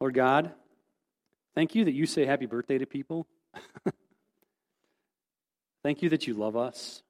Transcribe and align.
Lord 0.00 0.14
God, 0.14 0.52
thank 1.54 1.74
you 1.74 1.84
that 1.86 1.94
you 1.94 2.06
say 2.06 2.26
happy 2.26 2.46
birthday 2.46 2.78
to 2.78 2.86
people. 2.86 3.26
thank 5.82 6.02
you 6.02 6.10
that 6.10 6.26
you 6.26 6.34
love 6.34 6.56
us, 6.56 7.02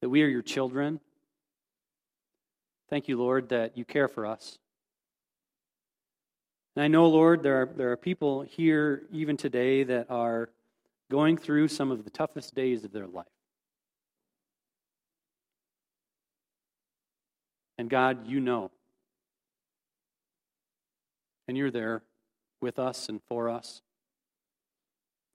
that 0.00 0.08
we 0.08 0.22
are 0.22 0.28
your 0.28 0.42
children. 0.42 1.00
Thank 2.88 3.08
you, 3.08 3.18
Lord, 3.18 3.50
that 3.50 3.76
you 3.76 3.84
care 3.84 4.08
for 4.08 4.24
us. 4.24 4.58
And 6.76 6.84
I 6.84 6.88
know, 6.88 7.08
Lord, 7.08 7.42
there 7.42 7.62
are, 7.62 7.66
there 7.66 7.92
are 7.92 7.96
people 7.96 8.42
here 8.42 9.02
even 9.10 9.36
today 9.36 9.82
that 9.84 10.10
are 10.10 10.50
going 11.10 11.36
through 11.36 11.68
some 11.68 11.90
of 11.90 12.04
the 12.04 12.10
toughest 12.10 12.54
days 12.54 12.84
of 12.84 12.92
their 12.92 13.06
life. 13.06 13.26
And 17.78 17.90
God, 17.90 18.26
you 18.26 18.40
know. 18.40 18.70
And 21.48 21.56
you're 21.56 21.70
there 21.70 22.02
with 22.60 22.78
us 22.78 23.08
and 23.08 23.20
for 23.28 23.48
us. 23.48 23.82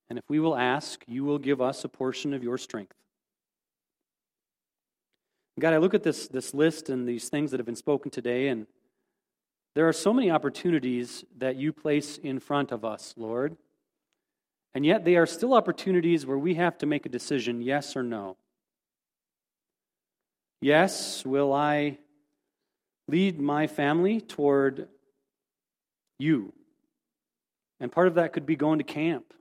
And 0.10 0.20
if 0.20 0.26
we 0.28 0.40
will 0.40 0.58
ask, 0.58 1.04
you 1.08 1.24
will 1.24 1.40
give 1.40 1.62
us 1.62 1.86
a 1.86 1.90
portion 1.90 2.34
of 2.34 2.44
your 2.44 2.58
strength. 2.58 2.96
God, 5.60 5.74
I 5.74 5.78
look 5.78 5.94
at 5.94 6.04
this, 6.04 6.28
this 6.28 6.54
list 6.54 6.90
and 6.90 7.08
these 7.08 7.30
things 7.30 7.52
that 7.52 7.60
have 7.60 7.66
been 7.66 7.76
spoken 7.76 8.10
today, 8.10 8.48
and 8.48 8.68
there 9.76 9.88
are 9.88 9.94
so 9.94 10.14
many 10.14 10.30
opportunities 10.30 11.24
that 11.38 11.56
you 11.56 11.72
place 11.72 12.18
in 12.18 12.40
front 12.40 12.72
of 12.72 12.84
us, 12.84 13.14
Lord. 13.16 13.56
And 14.73 14.86
yet, 14.86 15.06
they 15.06 15.16
are 15.18 15.26
still 15.26 15.54
opportunities 15.54 16.26
where 16.26 16.38
we 16.38 16.56
have 16.56 16.78
to 16.80 16.86
make 16.86 17.06
a 17.06 17.09
decision 17.09 17.62
yes 17.62 17.96
or 17.96 18.04
no. 18.04 18.38
Yes, 20.62 21.26
will 21.26 21.54
I 21.54 21.98
lead 23.08 23.40
my 23.40 23.68
family 23.68 24.22
toward 24.22 24.88
you? 26.22 26.53
And 27.80 27.91
part 27.91 28.08
of 28.08 28.16
that 28.16 28.33
could 28.33 28.45
be 28.45 28.55
going 28.55 28.77
to 28.77 28.83
camp. 28.83 29.33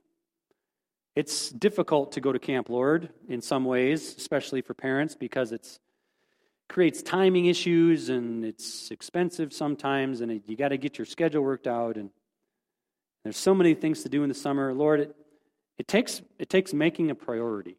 It's 1.15 1.49
difficult 1.49 2.13
to 2.13 2.21
go 2.21 2.31
to 2.31 2.39
camp, 2.39 2.69
Lord, 2.69 3.09
in 3.27 3.41
some 3.41 3.65
ways, 3.65 4.15
especially 4.17 4.61
for 4.61 4.73
parents, 4.73 5.15
because 5.15 5.51
it's 5.51 5.79
creates 6.71 7.01
timing 7.01 7.47
issues 7.47 8.07
and 8.07 8.45
it's 8.45 8.91
expensive 8.91 9.51
sometimes 9.51 10.21
and 10.21 10.41
you 10.47 10.55
got 10.55 10.69
to 10.69 10.77
get 10.77 10.97
your 10.97 11.03
schedule 11.03 11.43
worked 11.43 11.67
out 11.67 11.97
and 11.97 12.09
there's 13.23 13.35
so 13.35 13.53
many 13.53 13.73
things 13.73 14.03
to 14.03 14.09
do 14.09 14.23
in 14.23 14.29
the 14.29 14.33
summer 14.33 14.73
lord 14.73 15.01
it, 15.01 15.15
it 15.77 15.85
takes 15.85 16.21
it 16.39 16.49
takes 16.49 16.73
making 16.73 17.11
a 17.11 17.15
priority 17.15 17.75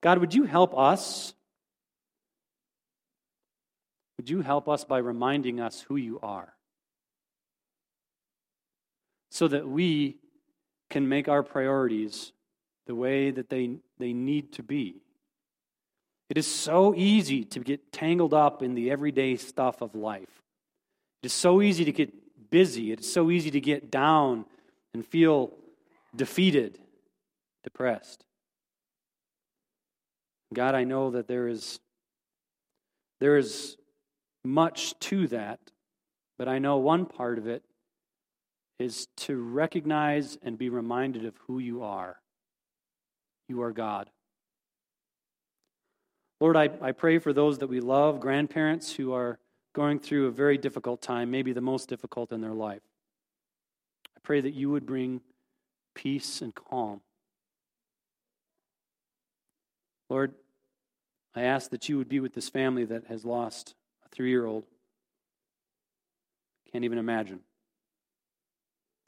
god 0.00 0.18
would 0.18 0.32
you 0.32 0.44
help 0.44 0.78
us 0.78 1.34
would 4.16 4.30
you 4.30 4.42
help 4.42 4.68
us 4.68 4.84
by 4.84 4.98
reminding 4.98 5.58
us 5.58 5.80
who 5.80 5.96
you 5.96 6.20
are 6.22 6.53
so 9.34 9.48
that 9.48 9.68
we 9.68 10.16
can 10.88 11.08
make 11.08 11.28
our 11.28 11.42
priorities 11.42 12.32
the 12.86 12.94
way 12.94 13.30
that 13.30 13.50
they, 13.50 13.76
they 13.98 14.12
need 14.12 14.52
to 14.52 14.62
be 14.62 15.04
it 16.30 16.38
is 16.38 16.46
so 16.46 16.94
easy 16.94 17.44
to 17.44 17.60
get 17.60 17.92
tangled 17.92 18.32
up 18.32 18.62
in 18.62 18.74
the 18.74 18.90
everyday 18.90 19.36
stuff 19.36 19.82
of 19.82 19.94
life. 19.94 20.42
It 21.22 21.26
is 21.26 21.32
so 21.32 21.60
easy 21.60 21.84
to 21.84 21.92
get 21.92 22.50
busy. 22.50 22.92
It 22.92 23.00
is 23.00 23.12
so 23.12 23.30
easy 23.30 23.50
to 23.50 23.60
get 23.60 23.90
down 23.90 24.46
and 24.94 25.06
feel 25.06 25.52
defeated, 26.16 26.78
depressed. 27.62 28.24
God, 30.52 30.74
I 30.74 30.84
know 30.84 31.10
that 31.10 31.28
there 31.28 31.48
is 31.48 31.80
there 33.20 33.36
is 33.36 33.76
much 34.44 34.98
to 35.00 35.26
that, 35.28 35.60
but 36.38 36.48
I 36.48 36.58
know 36.58 36.78
one 36.78 37.06
part 37.06 37.38
of 37.38 37.46
it 37.46 37.62
is 38.78 39.06
to 39.16 39.36
recognize 39.42 40.36
and 40.42 40.58
be 40.58 40.68
reminded 40.68 41.24
of 41.24 41.36
who 41.46 41.58
you 41.58 41.82
are. 41.82 42.20
You 43.48 43.62
are 43.62 43.72
God. 43.72 44.10
Lord, 46.40 46.56
I, 46.56 46.70
I 46.82 46.92
pray 46.92 47.18
for 47.18 47.32
those 47.32 47.58
that 47.58 47.68
we 47.68 47.80
love, 47.80 48.20
grandparents 48.20 48.92
who 48.92 49.12
are 49.12 49.38
going 49.74 49.98
through 49.98 50.26
a 50.26 50.30
very 50.30 50.58
difficult 50.58 51.00
time, 51.00 51.30
maybe 51.30 51.52
the 51.52 51.60
most 51.60 51.88
difficult 51.88 52.32
in 52.32 52.40
their 52.40 52.52
life. 52.52 52.82
I 54.16 54.20
pray 54.22 54.40
that 54.40 54.54
you 54.54 54.70
would 54.70 54.86
bring 54.86 55.20
peace 55.94 56.42
and 56.42 56.54
calm. 56.54 57.00
Lord, 60.10 60.34
I 61.34 61.42
ask 61.42 61.70
that 61.70 61.88
you 61.88 61.98
would 61.98 62.08
be 62.08 62.20
with 62.20 62.34
this 62.34 62.48
family 62.48 62.84
that 62.84 63.06
has 63.06 63.24
lost 63.24 63.74
a 64.04 64.08
three 64.08 64.30
year 64.30 64.46
old. 64.46 64.64
Can't 66.70 66.84
even 66.84 66.98
imagine. 66.98 67.40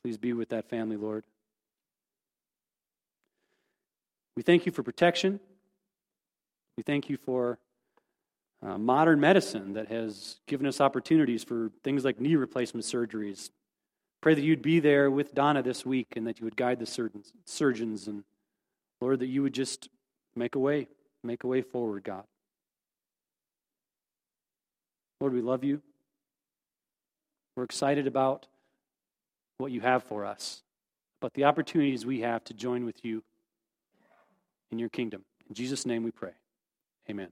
Please 0.06 0.18
be 0.18 0.34
with 0.34 0.50
that 0.50 0.70
family, 0.70 0.96
Lord. 0.96 1.24
We 4.36 4.44
thank 4.44 4.64
you 4.64 4.70
for 4.70 4.84
protection. 4.84 5.40
We 6.76 6.84
thank 6.84 7.10
you 7.10 7.16
for 7.16 7.58
uh, 8.64 8.78
modern 8.78 9.18
medicine 9.18 9.72
that 9.72 9.88
has 9.88 10.36
given 10.46 10.64
us 10.68 10.80
opportunities 10.80 11.42
for 11.42 11.72
things 11.82 12.04
like 12.04 12.20
knee 12.20 12.36
replacement 12.36 12.86
surgeries. 12.86 13.50
Pray 14.20 14.34
that 14.34 14.42
you'd 14.42 14.62
be 14.62 14.78
there 14.78 15.10
with 15.10 15.34
Donna 15.34 15.60
this 15.60 15.84
week 15.84 16.14
and 16.14 16.24
that 16.28 16.38
you 16.38 16.44
would 16.44 16.56
guide 16.56 16.78
the 16.78 16.86
surgeons, 16.86 17.32
surgeons 17.44 18.06
and 18.06 18.22
Lord, 19.00 19.18
that 19.18 19.26
you 19.26 19.42
would 19.42 19.54
just 19.54 19.88
make 20.36 20.54
a 20.54 20.60
way, 20.60 20.86
make 21.24 21.42
a 21.42 21.48
way 21.48 21.62
forward, 21.62 22.04
God. 22.04 22.22
Lord, 25.20 25.32
we 25.32 25.42
love 25.42 25.64
you. 25.64 25.82
We're 27.56 27.64
excited 27.64 28.06
about 28.06 28.46
what 29.58 29.72
you 29.72 29.80
have 29.80 30.04
for 30.04 30.24
us, 30.24 30.62
but 31.20 31.34
the 31.34 31.44
opportunities 31.44 32.04
we 32.04 32.20
have 32.20 32.44
to 32.44 32.54
join 32.54 32.84
with 32.84 33.04
you 33.04 33.22
in 34.70 34.78
your 34.78 34.88
kingdom. 34.88 35.24
In 35.48 35.54
Jesus' 35.54 35.86
name 35.86 36.02
we 36.02 36.10
pray. 36.10 36.32
Amen. 37.08 37.28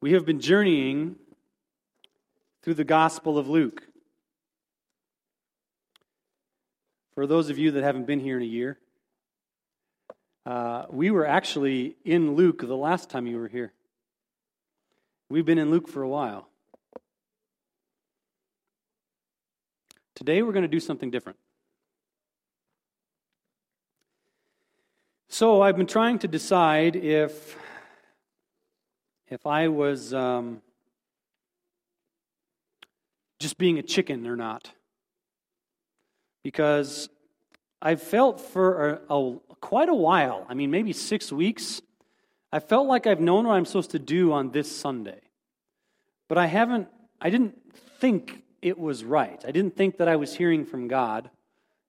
We 0.00 0.12
have 0.12 0.24
been 0.24 0.38
journeying 0.38 1.16
through 2.62 2.74
the 2.74 2.84
Gospel 2.84 3.36
of 3.36 3.48
Luke. 3.48 3.82
For 7.14 7.26
those 7.26 7.50
of 7.50 7.58
you 7.58 7.72
that 7.72 7.82
haven't 7.82 8.06
been 8.06 8.20
here 8.20 8.36
in 8.36 8.44
a 8.44 8.46
year, 8.46 8.78
uh, 10.46 10.84
we 10.88 11.10
were 11.10 11.26
actually 11.26 11.96
in 12.04 12.36
Luke 12.36 12.60
the 12.60 12.76
last 12.76 13.10
time 13.10 13.26
you 13.26 13.38
were 13.38 13.48
here. 13.48 13.72
We've 15.28 15.44
been 15.44 15.58
in 15.58 15.72
Luke 15.72 15.88
for 15.88 16.02
a 16.02 16.08
while. 16.08 16.48
Today 20.14 20.42
we're 20.42 20.52
going 20.52 20.62
to 20.62 20.68
do 20.68 20.80
something 20.80 21.10
different. 21.10 21.38
So 25.28 25.60
I've 25.60 25.76
been 25.76 25.86
trying 25.86 26.20
to 26.20 26.28
decide 26.28 26.94
if 26.94 27.56
if 29.30 29.46
I 29.46 29.68
was 29.68 30.14
um, 30.14 30.62
just 33.38 33.58
being 33.58 33.78
a 33.78 33.82
chicken 33.82 34.26
or 34.26 34.36
not. 34.36 34.70
Because 36.42 37.08
I've 37.82 38.02
felt 38.02 38.40
for 38.40 39.00
a, 39.08 39.14
a, 39.14 39.38
quite 39.60 39.88
a 39.88 39.94
while, 39.94 40.46
I 40.48 40.54
mean, 40.54 40.70
maybe 40.70 40.92
six 40.92 41.30
weeks, 41.30 41.82
I 42.52 42.60
felt 42.60 42.86
like 42.86 43.06
I've 43.06 43.20
known 43.20 43.46
what 43.46 43.54
I'm 43.54 43.66
supposed 43.66 43.90
to 43.90 43.98
do 43.98 44.32
on 44.32 44.50
this 44.50 44.74
Sunday. 44.74 45.20
But 46.28 46.38
I 46.38 46.46
haven't, 46.46 46.88
I 47.20 47.30
didn't 47.30 47.58
think 48.00 48.42
it 48.62 48.78
was 48.78 49.04
right. 49.04 49.42
I 49.46 49.50
didn't 49.50 49.76
think 49.76 49.98
that 49.98 50.08
I 50.08 50.16
was 50.16 50.34
hearing 50.34 50.64
from 50.64 50.88
God. 50.88 51.30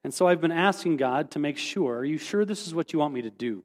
And 0.04 0.14
so 0.14 0.28
I've 0.28 0.42
been 0.42 0.52
asking 0.52 0.98
God 0.98 1.32
to 1.32 1.40
make 1.40 1.58
sure, 1.58 1.98
are 1.98 2.06
you 2.06 2.18
sure 2.18 2.46
this 2.46 2.68
is 2.68 2.74
what 2.74 2.94
you 2.94 3.00
want 3.00 3.14
me 3.14 3.22
to 3.24 3.30
do? 3.30 3.64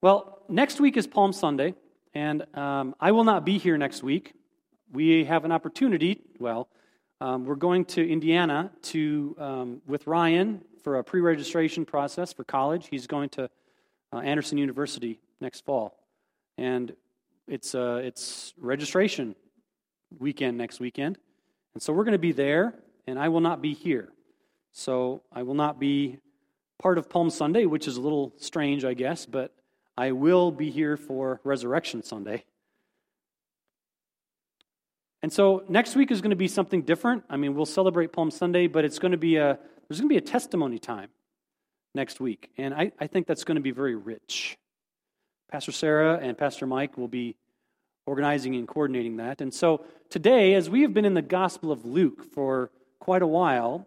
Well, 0.00 0.42
next 0.48 0.80
week 0.80 0.96
is 0.96 1.06
Palm 1.06 1.32
Sunday. 1.32 1.74
And 2.14 2.44
um, 2.56 2.94
I 3.00 3.10
will 3.10 3.24
not 3.24 3.44
be 3.44 3.58
here 3.58 3.76
next 3.76 4.02
week. 4.02 4.34
We 4.92 5.24
have 5.24 5.44
an 5.44 5.50
opportunity, 5.50 6.20
well, 6.38 6.68
um, 7.20 7.44
we're 7.44 7.56
going 7.56 7.84
to 7.86 8.08
Indiana 8.08 8.70
to 8.82 9.34
um, 9.38 9.82
with 9.86 10.06
Ryan 10.06 10.62
for 10.84 10.98
a 10.98 11.04
pre-registration 11.04 11.84
process 11.84 12.32
for 12.32 12.44
college. 12.44 12.86
He's 12.88 13.08
going 13.08 13.30
to 13.30 13.50
uh, 14.12 14.18
Anderson 14.18 14.58
University 14.58 15.18
next 15.40 15.64
fall, 15.64 15.98
and 16.56 16.94
it's, 17.48 17.74
uh, 17.74 18.00
it's 18.04 18.54
registration 18.58 19.34
weekend 20.18 20.56
next 20.56 20.78
weekend. 20.78 21.18
And 21.74 21.82
so 21.82 21.92
we're 21.92 22.04
going 22.04 22.12
to 22.12 22.18
be 22.18 22.32
there, 22.32 22.74
and 23.08 23.18
I 23.18 23.28
will 23.28 23.40
not 23.40 23.60
be 23.60 23.74
here. 23.74 24.12
So 24.72 25.22
I 25.32 25.42
will 25.42 25.54
not 25.54 25.80
be 25.80 26.18
part 26.80 26.98
of 26.98 27.08
Palm 27.08 27.30
Sunday, 27.30 27.64
which 27.64 27.88
is 27.88 27.96
a 27.96 28.00
little 28.00 28.32
strange, 28.36 28.84
I 28.84 28.94
guess, 28.94 29.26
but 29.26 29.52
I 29.96 30.12
will 30.12 30.50
be 30.50 30.70
here 30.70 30.96
for 30.96 31.40
Resurrection 31.44 32.02
Sunday. 32.02 32.44
And 35.22 35.32
so 35.32 35.64
next 35.68 35.96
week 35.96 36.10
is 36.10 36.20
going 36.20 36.30
to 36.30 36.36
be 36.36 36.48
something 36.48 36.82
different. 36.82 37.24
I 37.30 37.36
mean, 37.36 37.54
we'll 37.54 37.64
celebrate 37.64 38.12
Palm 38.12 38.30
Sunday, 38.30 38.66
but 38.66 38.84
it's 38.84 38.98
going 38.98 39.12
to 39.12 39.18
be 39.18 39.36
a 39.36 39.58
there's 39.88 40.00
going 40.00 40.08
to 40.08 40.14
be 40.14 40.18
a 40.18 40.20
testimony 40.20 40.78
time 40.78 41.08
next 41.94 42.20
week. 42.20 42.50
And 42.58 42.74
I, 42.74 42.92
I 43.00 43.06
think 43.06 43.26
that's 43.26 43.44
going 43.44 43.56
to 43.56 43.62
be 43.62 43.70
very 43.70 43.94
rich. 43.94 44.56
Pastor 45.50 45.72
Sarah 45.72 46.18
and 46.20 46.36
Pastor 46.36 46.66
Mike 46.66 46.96
will 46.96 47.08
be 47.08 47.36
organizing 48.06 48.54
and 48.56 48.66
coordinating 48.66 49.18
that. 49.18 49.40
And 49.40 49.52
so 49.52 49.84
today, 50.10 50.54
as 50.54 50.68
we 50.68 50.82
have 50.82 50.92
been 50.92 51.04
in 51.04 51.14
the 51.14 51.22
Gospel 51.22 51.70
of 51.70 51.84
Luke 51.84 52.24
for 52.34 52.70
quite 52.98 53.22
a 53.22 53.26
while, 53.26 53.86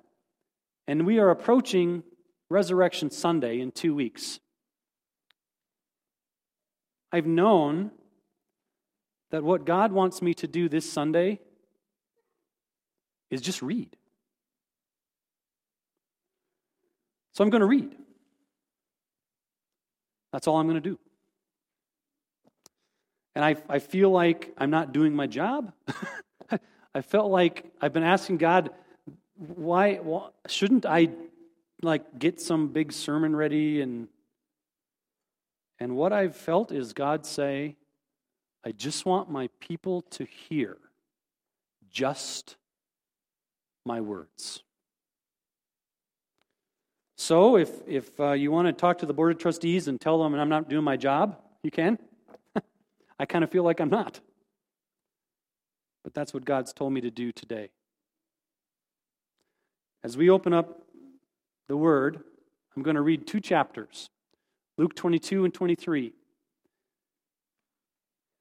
and 0.88 1.06
we 1.06 1.20
are 1.20 1.30
approaching 1.30 2.04
Resurrection 2.50 3.12
Sunday 3.12 3.60
in 3.60 3.72
two 3.72 3.94
weeks, 3.94 4.40
I've 7.12 7.26
known 7.26 7.92
that 9.32 9.44
what 9.44 9.66
God 9.66 9.92
wants 9.92 10.22
me 10.22 10.34
to 10.36 10.48
do 10.48 10.70
this 10.70 10.90
Sunday 10.90 11.40
is 13.30 13.42
just 13.42 13.62
read. 13.62 13.96
So 17.34 17.44
I'm 17.44 17.50
going 17.50 17.62
to 17.62 17.68
read. 17.68 17.96
That's 20.32 20.48
all 20.48 20.58
I'm 20.58 20.68
going 20.68 20.82
to 20.82 20.90
do. 20.90 21.00
And 23.36 23.46
I, 23.46 23.56
I 23.70 23.80
feel 23.80 24.10
like 24.10 24.54
I'm 24.58 24.72
not 24.72 24.94
doing 24.94 25.16
my 25.16 25.28
job. 25.28 25.72
I 26.96 27.02
felt 27.02 27.30
like 27.30 27.72
I've 27.80 27.94
been 27.94 28.04
asking 28.04 28.38
God, 28.38 28.72
why, 29.36 29.96
why 29.96 30.30
shouldn't 30.48 30.86
I 30.86 31.10
like 31.84 32.18
get 32.18 32.42
some 32.42 32.70
big 32.70 32.92
sermon 32.92 33.36
ready 33.36 33.82
and 33.82 34.08
and 35.80 35.96
what 35.96 36.12
I've 36.12 36.36
felt 36.36 36.72
is 36.72 36.94
God 36.94 37.26
say, 37.26 37.76
I 38.66 38.72
just 38.72 39.06
want 39.06 39.30
my 39.30 39.50
people 39.60 40.02
to 40.12 40.26
hear 40.26 40.78
just 41.90 42.56
my 43.86 44.02
words. 44.02 44.64
So, 47.16 47.58
if, 47.58 47.72
if 47.88 48.20
uh, 48.20 48.34
you 48.34 48.52
want 48.52 48.68
to 48.68 48.74
talk 48.74 49.00
to 49.00 49.06
the 49.06 49.14
Board 49.14 49.32
of 49.32 49.40
Trustees 49.40 49.88
and 49.88 50.00
tell 50.00 50.22
them 50.22 50.36
I'm 50.36 50.50
not 50.50 50.70
doing 50.70 50.84
my 50.84 50.98
job, 50.98 51.38
you 51.64 51.72
can. 51.72 51.98
I 53.20 53.26
kind 53.26 53.44
of 53.44 53.50
feel 53.50 53.64
like 53.64 53.80
I'm 53.80 53.90
not. 53.90 54.20
But 56.04 56.14
that's 56.14 56.34
what 56.34 56.46
God's 56.46 56.74
told 56.74 56.94
me 56.94 57.02
to 57.02 57.10
do 57.10 57.32
today. 57.32 57.70
As 60.04 60.16
we 60.16 60.30
open 60.30 60.54
up 60.54 60.84
the 61.68 61.76
Word, 61.76 62.24
I'm 62.76 62.84
going 62.84 62.96
to 62.96 63.02
read 63.02 63.26
two 63.26 63.40
chapters 63.40 64.10
Luke 64.78 64.94
22 64.96 65.46
and 65.46 65.54
23. 65.54 66.14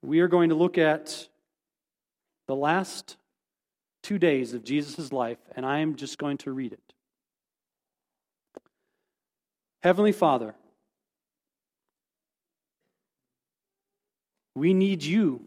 We 0.03 0.21
are 0.21 0.29
going 0.29 0.50
to 0.50 0.55
look 0.55 0.77
at 0.77 1.29
the 2.47 2.55
last 2.55 3.17
two 4.03 4.19
days 4.19 4.53
of 4.53 4.62
Jesus' 4.62 5.12
life, 5.12 5.38
and 5.56 5.65
I 5.65 5.79
am 5.79 5.97
just 5.97 6.19
going 6.19 6.38
to 6.38 6.53
read 6.53 6.73
it. 6.73 6.93
Heavenly 9.83 10.12
Father, 10.12 10.55
we 14.55 14.75
need 14.75 15.03
you 15.03 15.47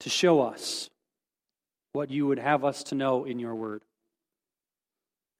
to 0.00 0.08
show 0.08 0.40
us 0.40 0.88
what 1.92 2.10
you 2.10 2.26
would 2.26 2.38
have 2.38 2.64
us 2.64 2.84
to 2.84 2.94
know 2.94 3.24
in 3.24 3.38
your 3.38 3.54
word. 3.54 3.82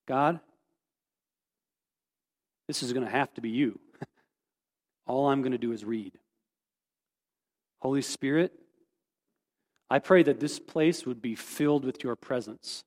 God, 0.06 0.40
this 2.68 2.82
is 2.82 2.92
going 2.92 3.04
to 3.04 3.10
have 3.10 3.32
to 3.34 3.40
be 3.40 3.48
you. 3.48 3.80
All 5.06 5.28
I'm 5.28 5.42
going 5.42 5.52
to 5.52 5.58
do 5.58 5.72
is 5.72 5.84
read. 5.84 6.12
Holy 7.80 8.02
Spirit, 8.02 8.52
I 9.90 9.98
pray 9.98 10.22
that 10.22 10.38
this 10.38 10.58
place 10.58 11.06
would 11.06 11.22
be 11.22 11.34
filled 11.34 11.84
with 11.84 12.04
your 12.04 12.14
presence. 12.14 12.84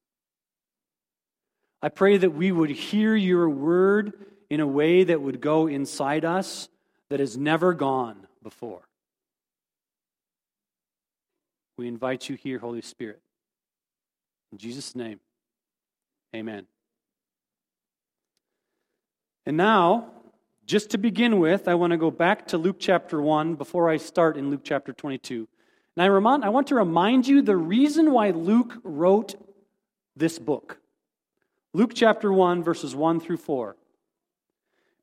I 1.81 1.89
pray 1.89 2.17
that 2.17 2.31
we 2.31 2.51
would 2.51 2.69
hear 2.69 3.15
your 3.15 3.49
word 3.49 4.13
in 4.49 4.59
a 4.59 4.67
way 4.67 5.03
that 5.03 5.21
would 5.21 5.41
go 5.41 5.67
inside 5.67 6.23
us 6.25 6.69
that 7.09 7.19
has 7.19 7.37
never 7.37 7.73
gone 7.73 8.27
before. 8.43 8.81
We 11.77 11.87
invite 11.87 12.29
you 12.29 12.35
here, 12.35 12.59
Holy 12.59 12.81
Spirit. 12.81 13.19
In 14.51 14.59
Jesus' 14.59 14.95
name, 14.95 15.19
amen. 16.35 16.67
And 19.45 19.57
now, 19.57 20.11
just 20.65 20.91
to 20.91 20.97
begin 20.97 21.39
with, 21.39 21.67
I 21.67 21.75
want 21.75 21.91
to 21.91 21.97
go 21.97 22.11
back 22.11 22.47
to 22.47 22.57
Luke 22.57 22.77
chapter 22.79 23.21
1 23.21 23.55
before 23.55 23.89
I 23.89 23.97
start 23.97 24.37
in 24.37 24.49
Luke 24.49 24.61
chapter 24.63 24.93
22. 24.93 25.47
And 25.95 26.03
I, 26.03 26.05
remind, 26.05 26.45
I 26.45 26.49
want 26.49 26.67
to 26.67 26.75
remind 26.75 27.27
you 27.27 27.41
the 27.41 27.57
reason 27.57 28.11
why 28.11 28.29
Luke 28.29 28.77
wrote 28.83 29.35
this 30.15 30.39
book. 30.39 30.79
Luke 31.73 31.91
chapter 31.95 32.31
1, 32.31 32.63
verses 32.63 32.95
1 32.95 33.19
through 33.19 33.37
4. 33.37 33.75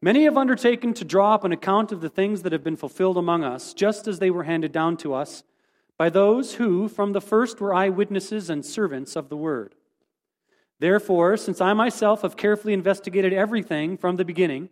Many 0.00 0.25
have 0.25 0.37
undertaken 0.37 0.94
to 0.94 1.05
draw 1.05 1.34
up 1.34 1.43
an 1.43 1.50
account 1.50 1.91
of 1.91 2.00
the 2.00 2.08
things 2.08 2.43
that 2.43 2.52
have 2.52 2.62
been 2.62 2.76
fulfilled 2.76 3.19
among 3.19 3.43
us, 3.43 3.75
just 3.75 4.06
as 4.06 4.20
they 4.20 4.31
were 4.31 4.44
handed 4.44 4.70
down 4.70 4.96
to 4.99 5.12
us 5.12 5.43
by 5.96 6.08
those 6.08 6.55
who, 6.55 6.88
from 6.88 7.12
the 7.12 7.20
first, 7.20 7.61
were 7.61 7.75
eyewitnesses 7.75 8.49
and 8.49 8.64
servants 8.64 9.17
of 9.17 9.29
the 9.29 9.37
word. 9.37 9.75
Therefore, 10.80 11.36
since 11.36 11.60
I 11.60 11.72
myself 11.72 12.22
have 12.22 12.36
carefully 12.36 12.72
investigated 12.72 13.32
everything 13.32 13.96
from 13.96 14.16
the 14.16 14.25
beginning, 14.25 14.69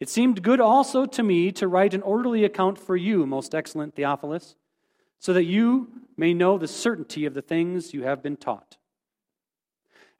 it 0.00 0.08
seemed 0.08 0.42
good 0.42 0.60
also 0.60 1.06
to 1.06 1.22
me 1.22 1.52
to 1.52 1.68
write 1.68 1.94
an 1.94 2.02
orderly 2.02 2.44
account 2.44 2.78
for 2.78 2.96
you, 2.96 3.26
most 3.26 3.54
excellent 3.54 3.94
Theophilus, 3.94 4.56
so 5.18 5.32
that 5.32 5.44
you 5.44 5.88
may 6.16 6.34
know 6.34 6.58
the 6.58 6.66
certainty 6.66 7.24
of 7.24 7.34
the 7.34 7.42
things 7.42 7.94
you 7.94 8.02
have 8.02 8.22
been 8.22 8.36
taught. 8.36 8.76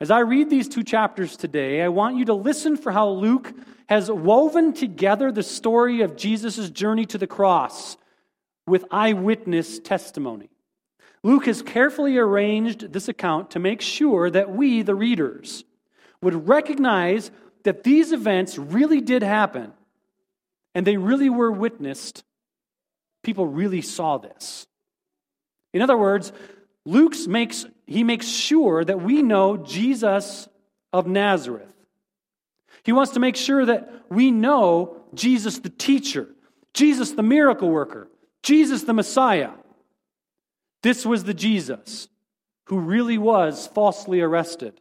As 0.01 0.11
I 0.11 0.21
read 0.21 0.51
these 0.51 0.69
two 0.69 0.85
chapters 0.85 1.37
today, 1.37 1.83
I 1.83 1.89
want 1.89 2.17
you 2.17 2.25
to 2.27 2.35
listen 2.35 2.77
for 2.77 2.93
how 2.93 3.09
Luke 3.09 3.53
has 3.89 4.11
woven 4.11 4.73
together 4.73 5.31
the 5.33 5.43
story 5.43 6.03
of 6.03 6.17
Jesus' 6.17 6.71
journey 6.71 7.07
to 7.07 7.19
the 7.19 7.27
cross 7.27 7.97
with 8.67 8.85
eyewitness 8.93 9.81
testimony. 9.81 10.52
Luke 11.25 11.47
has 11.47 11.63
carefully 11.63 12.19
arranged 12.19 12.93
this 12.93 13.09
account 13.09 13.53
to 13.53 13.59
make 13.59 13.81
sure 13.81 14.29
that 14.31 14.51
we, 14.51 14.83
the 14.83 14.95
readers, 14.95 15.65
would 16.21 16.49
recognize 16.49 17.31
that 17.65 17.85
these 17.85 18.13
events 18.13 18.59
really 18.59 19.01
did 19.01 19.23
happen 19.23 19.73
and 20.75 20.87
they 20.87 20.97
really 20.97 21.31
were 21.31 21.53
witnessed. 21.53 22.25
People 23.23 23.47
really 23.47 23.83
saw 23.83 24.19
this. 24.19 24.67
In 25.73 25.81
other 25.81 25.97
words, 25.97 26.33
Luke 26.85 27.15
makes 27.29 27.67
he 27.87 28.03
makes 28.03 28.27
sure 28.27 28.85
that 28.85 29.03
we 29.03 29.23
know 29.23 29.57
Jesus 29.57 30.49
of 30.93 31.07
Nazareth. 31.07 31.73
He 32.85 32.93
wants 32.93 33.13
to 33.13 33.21
make 33.21 33.37
sure 33.37 33.65
that 33.67 33.93
we 34.09 34.31
know 34.31 34.97
Jesus 35.15 35.59
the 35.59 35.69
teacher, 35.69 36.29
Jesus 36.75 37.13
the 37.13 37.23
miracle 37.23 37.71
worker, 37.71 38.09
Jesus 38.43 38.83
the 38.83 38.93
Messiah. 38.93 39.51
This 40.83 41.07
was 41.07 41.25
the 41.25 41.35
Jesus 41.35 42.09
who 42.67 42.79
really 42.79 43.19
was 43.19 43.67
falsely 43.69 44.21
arrested 44.21 44.81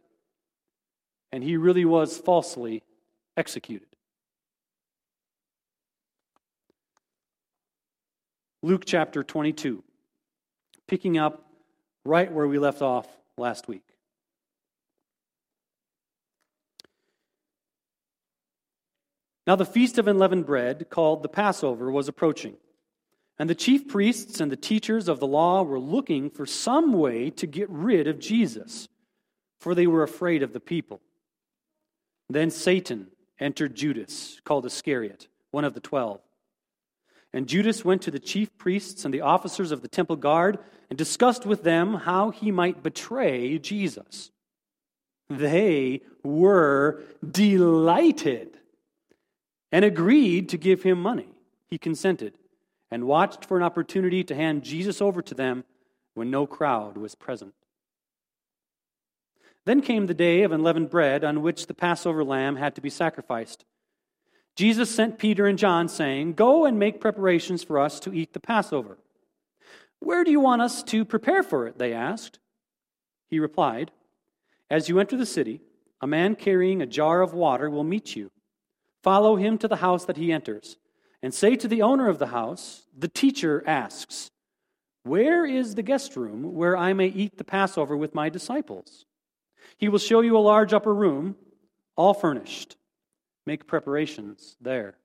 and 1.32 1.44
he 1.44 1.58
really 1.58 1.86
was 1.86 2.18
falsely 2.18 2.84
executed. 3.38 3.88
Luke 8.64 8.84
chapter 8.86 9.24
22, 9.24 9.84
picking 10.88 11.18
up 11.18 11.48
right 12.06 12.32
where 12.32 12.48
we 12.48 12.60
left 12.60 12.82
off 12.82 13.08
last 13.38 13.68
week. 13.68 13.84
Now, 19.48 19.56
the 19.56 19.66
feast 19.66 19.98
of 19.98 20.08
unleavened 20.08 20.46
bread, 20.46 20.90
called 20.92 21.24
the 21.24 21.30
Passover, 21.30 21.92
was 21.92 22.08
approaching. 22.08 22.58
And 23.42 23.50
the 23.50 23.56
chief 23.56 23.88
priests 23.88 24.40
and 24.40 24.52
the 24.52 24.56
teachers 24.56 25.08
of 25.08 25.20
the 25.20 25.26
law 25.26 25.64
were 25.64 25.80
looking 25.80 26.30
for 26.30 26.46
some 26.46 26.94
way 26.94 27.32
to 27.32 27.48
get 27.48 27.68
rid 27.72 28.06
of 28.06 28.20
Jesus, 28.20 28.88
for 29.60 29.74
they 29.74 29.88
were 29.88 30.04
afraid 30.04 30.44
of 30.44 30.54
the 30.54 30.60
people. 30.60 31.02
Then 32.30 32.52
Satan 32.52 33.08
entered 33.40 33.74
Judas, 33.74 34.40
called 34.46 34.68
Iscariot, 34.68 35.28
one 35.50 35.66
of 35.66 35.74
the 35.74 35.80
twelve. 35.80 36.22
And 37.34 37.48
Judas 37.48 37.84
went 37.84 38.04
to 38.04 38.12
the 38.12 38.20
chief 38.20 38.56
priests 38.60 39.06
and 39.06 39.14
the 39.14 39.22
officers 39.22 39.72
of 39.72 39.82
the 39.82 39.88
temple 39.88 40.18
guard 40.18 40.60
and 40.92 40.96
discussed 40.96 41.44
with 41.44 41.64
them 41.64 41.96
how 41.96 42.30
he 42.30 42.52
might 42.52 42.84
betray 42.84 43.58
Jesus. 43.58 44.30
They 45.32 46.02
were 46.24 47.02
delighted 47.28 48.60
and 49.72 49.84
agreed 49.84 50.50
to 50.50 50.60
give 50.60 50.84
him 50.84 51.02
money. 51.02 51.34
He 51.66 51.80
consented. 51.80 52.38
And 52.92 53.08
watched 53.08 53.46
for 53.46 53.58
an 53.58 53.64
opportunity 53.64 54.24
to 54.26 54.36
hand 54.36 54.64
Jesus 54.64 55.02
over 55.02 55.22
to 55.22 55.34
them 55.34 55.64
when 56.14 56.30
no 56.30 56.46
crowd 56.46 56.98
was 56.98 57.16
present. 57.16 57.54
Then 59.66 59.82
came 59.82 60.08
the 60.08 60.14
day 60.14 60.44
of 60.44 60.52
unleavened 60.52 60.90
bread 60.90 61.24
on 61.24 61.42
which 61.42 61.68
the 61.68 61.74
Passover 61.74 62.24
lamb 62.24 62.58
had 62.58 62.76
to 62.76 62.82
be 62.82 62.90
sacrificed. 62.90 63.64
Jesus 64.56 64.94
sent 64.94 65.18
Peter 65.18 65.46
and 65.46 65.58
John, 65.58 65.88
saying, 65.88 66.34
Go 66.34 66.66
and 66.66 66.78
make 66.78 67.00
preparations 67.00 67.64
for 67.64 67.80
us 67.80 68.00
to 68.02 68.14
eat 68.14 68.34
the 68.34 68.40
Passover. 68.40 68.98
Where 70.00 70.24
do 70.24 70.32
you 70.32 70.40
want 70.40 70.62
us 70.62 70.84
to 70.84 71.06
prepare 71.06 71.44
for 71.44 71.68
it? 71.68 71.78
They 71.78 71.94
asked. 71.94 72.40
He 73.30 73.40
replied, 73.40 73.92
As 74.70 74.90
you 74.90 75.00
enter 75.00 75.16
the 75.16 75.26
city, 75.26 75.62
a 76.02 76.08
man 76.08 76.36
carrying 76.36 76.82
a 76.82 76.88
jar 76.88 77.22
of 77.22 77.34
water 77.34 77.70
will 77.70 77.84
meet 77.84 78.16
you. 78.16 78.32
Follow 79.04 79.36
him 79.36 79.58
to 79.60 79.68
the 79.68 79.78
house 79.78 80.06
that 80.06 80.18
he 80.18 80.32
enters, 80.32 80.78
and 81.24 81.34
say 81.34 81.56
to 81.56 81.68
the 81.68 81.82
owner 81.82 82.10
of 82.10 82.20
the 82.20 82.28
house, 82.28 82.84
The 82.98 83.08
teacher 83.08 83.64
asks, 83.68 84.32
Where 85.04 85.46
is 85.46 85.76
the 85.76 85.84
guest 85.84 86.16
room 86.16 86.54
where 86.54 86.76
I 86.76 86.94
may 86.94 87.08
eat 87.08 87.38
the 87.38 87.44
Passover 87.44 87.96
with 87.96 88.16
my 88.16 88.30
disciples? 88.30 89.06
He 89.78 89.90
will 89.90 90.00
show 90.00 90.22
you 90.22 90.38
a 90.38 90.40
large 90.40 90.74
upper 90.74 90.94
room, 90.94 91.36
all 91.96 92.14
furnished. 92.14 92.76
Make 93.46 93.68
preparations 93.68 94.56
there. 94.62 94.96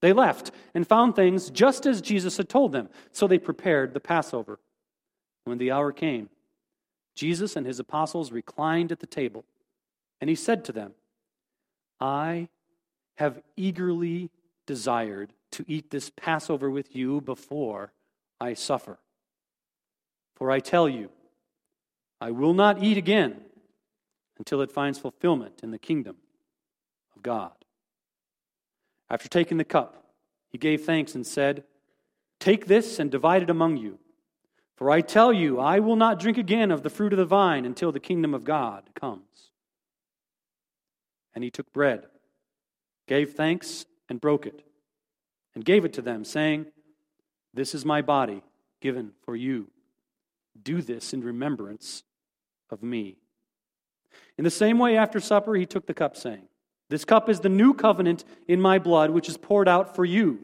They 0.00 0.12
left 0.12 0.50
and 0.74 0.86
found 0.86 1.14
things 1.14 1.48
just 1.48 1.86
as 1.86 2.00
Jesus 2.00 2.36
had 2.36 2.48
told 2.48 2.72
them, 2.72 2.88
so 3.12 3.26
they 3.26 3.38
prepared 3.38 3.94
the 3.94 4.00
Passover. 4.00 4.58
When 5.44 5.58
the 5.58 5.70
hour 5.70 5.92
came, 5.92 6.28
Jesus 7.14 7.56
and 7.56 7.66
his 7.66 7.78
apostles 7.78 8.32
reclined 8.32 8.92
at 8.92 9.00
the 9.00 9.06
table, 9.06 9.44
and 10.20 10.28
he 10.28 10.36
said 10.36 10.64
to 10.64 10.72
them, 10.72 10.92
I 12.00 12.48
have 13.16 13.40
eagerly 13.56 14.30
desired 14.66 15.32
to 15.52 15.64
eat 15.66 15.90
this 15.90 16.10
Passover 16.10 16.70
with 16.70 16.94
you 16.94 17.20
before 17.20 17.92
I 18.40 18.54
suffer. 18.54 18.98
For 20.34 20.50
I 20.50 20.60
tell 20.60 20.88
you, 20.88 21.10
I 22.20 22.30
will 22.30 22.54
not 22.54 22.82
eat 22.82 22.96
again 22.96 23.40
until 24.38 24.60
it 24.60 24.72
finds 24.72 24.98
fulfillment 24.98 25.60
in 25.62 25.70
the 25.70 25.78
kingdom 25.78 26.16
of 27.14 27.22
God. 27.22 27.52
After 29.10 29.28
taking 29.28 29.58
the 29.58 29.64
cup, 29.64 30.04
he 30.48 30.58
gave 30.58 30.84
thanks 30.84 31.14
and 31.14 31.26
said, 31.26 31.64
Take 32.40 32.66
this 32.66 32.98
and 32.98 33.10
divide 33.10 33.42
it 33.42 33.50
among 33.50 33.76
you. 33.76 33.98
For 34.76 34.90
I 34.90 35.00
tell 35.00 35.32
you, 35.32 35.60
I 35.60 35.78
will 35.78 35.96
not 35.96 36.18
drink 36.18 36.38
again 36.38 36.70
of 36.70 36.82
the 36.82 36.90
fruit 36.90 37.12
of 37.12 37.18
the 37.18 37.24
vine 37.24 37.64
until 37.64 37.92
the 37.92 38.00
kingdom 38.00 38.34
of 38.34 38.42
God 38.42 38.90
comes. 38.94 39.50
And 41.34 41.44
he 41.44 41.50
took 41.50 41.72
bread, 41.72 42.06
gave 43.06 43.34
thanks, 43.34 43.86
and 44.12 44.20
broke 44.20 44.44
it, 44.44 44.62
and 45.54 45.64
gave 45.64 45.86
it 45.86 45.94
to 45.94 46.02
them, 46.02 46.22
saying, 46.22 46.66
This 47.54 47.74
is 47.74 47.86
my 47.86 48.02
body 48.02 48.42
given 48.82 49.12
for 49.24 49.34
you. 49.34 49.68
Do 50.62 50.82
this 50.82 51.14
in 51.14 51.24
remembrance 51.24 52.02
of 52.68 52.82
me. 52.82 53.16
In 54.36 54.44
the 54.44 54.50
same 54.50 54.78
way, 54.78 54.98
after 54.98 55.18
supper, 55.18 55.54
he 55.54 55.64
took 55.64 55.86
the 55.86 55.94
cup, 55.94 56.14
saying, 56.14 56.42
This 56.90 57.06
cup 57.06 57.30
is 57.30 57.40
the 57.40 57.48
new 57.48 57.72
covenant 57.72 58.26
in 58.46 58.60
my 58.60 58.78
blood, 58.78 59.08
which 59.08 59.30
is 59.30 59.38
poured 59.38 59.66
out 59.66 59.96
for 59.96 60.04
you. 60.04 60.40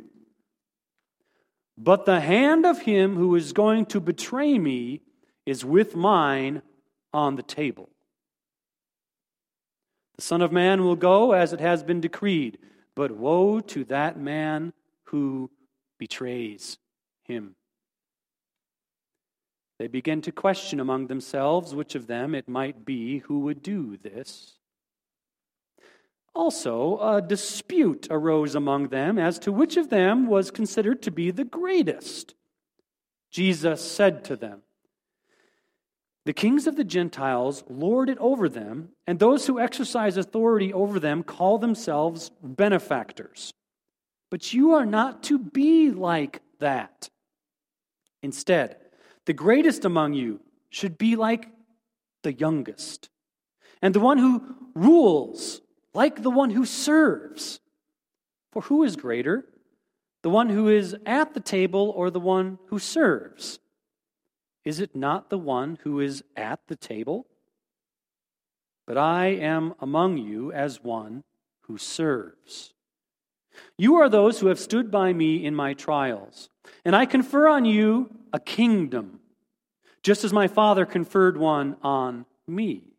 But 1.77 2.07
the 2.07 2.21
hand 2.21 2.65
of 2.65 2.81
him 2.81 3.17
who 3.17 3.37
is 3.37 3.53
going 3.53 3.85
to 3.87 4.01
betray 4.01 4.59
me 4.59 5.03
is 5.45 5.63
with 5.63 5.95
mine 5.95 6.63
on 7.13 7.37
the 7.37 7.43
table. 7.43 7.91
The 10.17 10.23
Son 10.23 10.41
of 10.41 10.53
Man 10.53 10.85
will 10.85 10.97
go 10.97 11.33
as 11.33 11.53
it 11.53 11.61
has 11.61 11.83
been 11.83 12.01
decreed, 12.01 12.57
but 12.99 13.13
woe 13.13 13.61
to 13.61 13.85
that 13.85 14.19
man 14.19 14.73
who 15.05 15.49
betrays 16.01 16.79
him. 17.23 17.55
They 19.79 19.87
began 19.87 20.21
to 20.23 20.33
question 20.33 20.81
among 20.81 21.07
themselves 21.07 21.77
which 21.77 21.95
of 21.95 22.09
them 22.09 22.35
it 22.35 22.49
might 22.49 22.85
be 22.85 23.19
who 23.19 23.39
would 23.43 23.63
do 23.63 23.97
this. 23.99 24.55
Also, 26.35 26.99
a 26.99 27.23
dispute 27.23 28.09
arose 28.11 28.57
among 28.57 28.89
them 28.89 29.17
as 29.17 29.39
to 29.39 29.53
which 29.53 29.77
of 29.77 29.91
them 29.91 30.27
was 30.27 30.51
considered 30.51 31.01
to 31.03 31.13
be 31.13 31.31
the 31.31 31.45
greatest. 31.45 32.35
Jesus 33.31 33.81
said 33.81 34.25
to 34.25 34.35
them, 34.35 34.63
The 36.29 36.35
kings 36.35 36.67
of 36.67 36.77
the 36.77 36.85
Gentiles 36.85 37.65
lord 37.71 38.11
it 38.11 38.19
over 38.19 38.51
them, 38.51 38.91
and 39.07 39.19
those 39.19 39.47
who 39.47 39.59
exercise 39.59 40.19
authority 40.19 40.75
over 40.75 41.01
them 41.01 41.23
call 41.23 41.57
themselves 41.57 42.31
benefactors. 42.43 43.55
But 44.31 44.53
you 44.53 44.73
are 44.73 44.85
not 44.85 45.23
to 45.23 45.39
be 45.39 45.91
like 45.91 46.43
that. 46.59 47.09
Instead, 48.23 48.77
the 49.25 49.33
greatest 49.33 49.87
among 49.87 50.13
you 50.13 50.41
should 50.69 50.99
be 50.99 51.17
like 51.17 51.49
the 52.23 52.35
youngest, 52.35 53.09
and 53.81 53.95
the 53.95 54.01
one 54.01 54.19
who 54.19 54.55
rules 54.75 55.63
like 55.95 56.21
the 56.21 56.31
one 56.31 56.51
who 56.51 56.67
serves. 56.67 57.59
For 58.53 58.61
who 58.61 58.85
is 58.85 58.97
greater, 58.97 59.47
the 60.23 60.29
one 60.29 60.51
who 60.51 60.69
is 60.69 60.95
at 61.07 61.33
the 61.33 61.41
table 61.41 61.91
or 61.97 62.11
the 62.11 62.21
one 62.21 62.59
who 62.67 62.79
serves? 62.79 63.61
Is 64.69 64.81
it 64.81 64.95
not 64.95 65.31
the 65.31 65.39
one 65.39 65.79
who 65.83 65.99
is 65.99 66.23
at 66.37 66.61
the 66.67 66.77
table? 66.77 67.27
But 68.87 68.99
I 68.99 69.29
am 69.29 69.73
among 69.81 70.19
you 70.19 70.53
as 70.53 70.85
one 70.85 71.25
who 71.63 71.79
serves. 71.79 72.75
You 73.79 73.95
are 73.95 74.11
those 74.11 74.41
who 74.41 74.49
have 74.49 74.61
stood 74.61 74.91
by 74.91 75.15
me 75.15 75.43
in 75.43 75.55
my 75.55 75.73
trials, 75.73 76.51
and 76.85 76.95
I 76.95 77.07
confer 77.07 77.49
on 77.49 77.65
you 77.65 78.11
a 78.31 78.39
kingdom, 78.39 79.21
just 80.03 80.23
as 80.23 80.35
my 80.35 80.49
Father 80.49 80.85
conferred 80.85 81.39
one 81.39 81.79
on 81.83 82.27
me, 82.47 82.93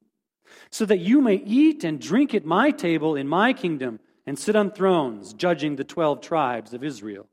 so 0.71 0.85
that 0.85 0.97
you 0.97 1.21
may 1.21 1.35
eat 1.35 1.83
and 1.83 2.01
drink 2.01 2.33
at 2.33 2.45
my 2.45 2.71
table 2.71 3.15
in 3.15 3.27
my 3.27 3.53
kingdom 3.53 3.99
and 4.25 4.39
sit 4.39 4.55
on 4.55 4.71
thrones, 4.71 5.33
judging 5.33 5.75
the 5.75 5.83
twelve 5.83 6.19
tribes 6.19 6.73
of 6.73 6.83
Israel. 6.83 7.27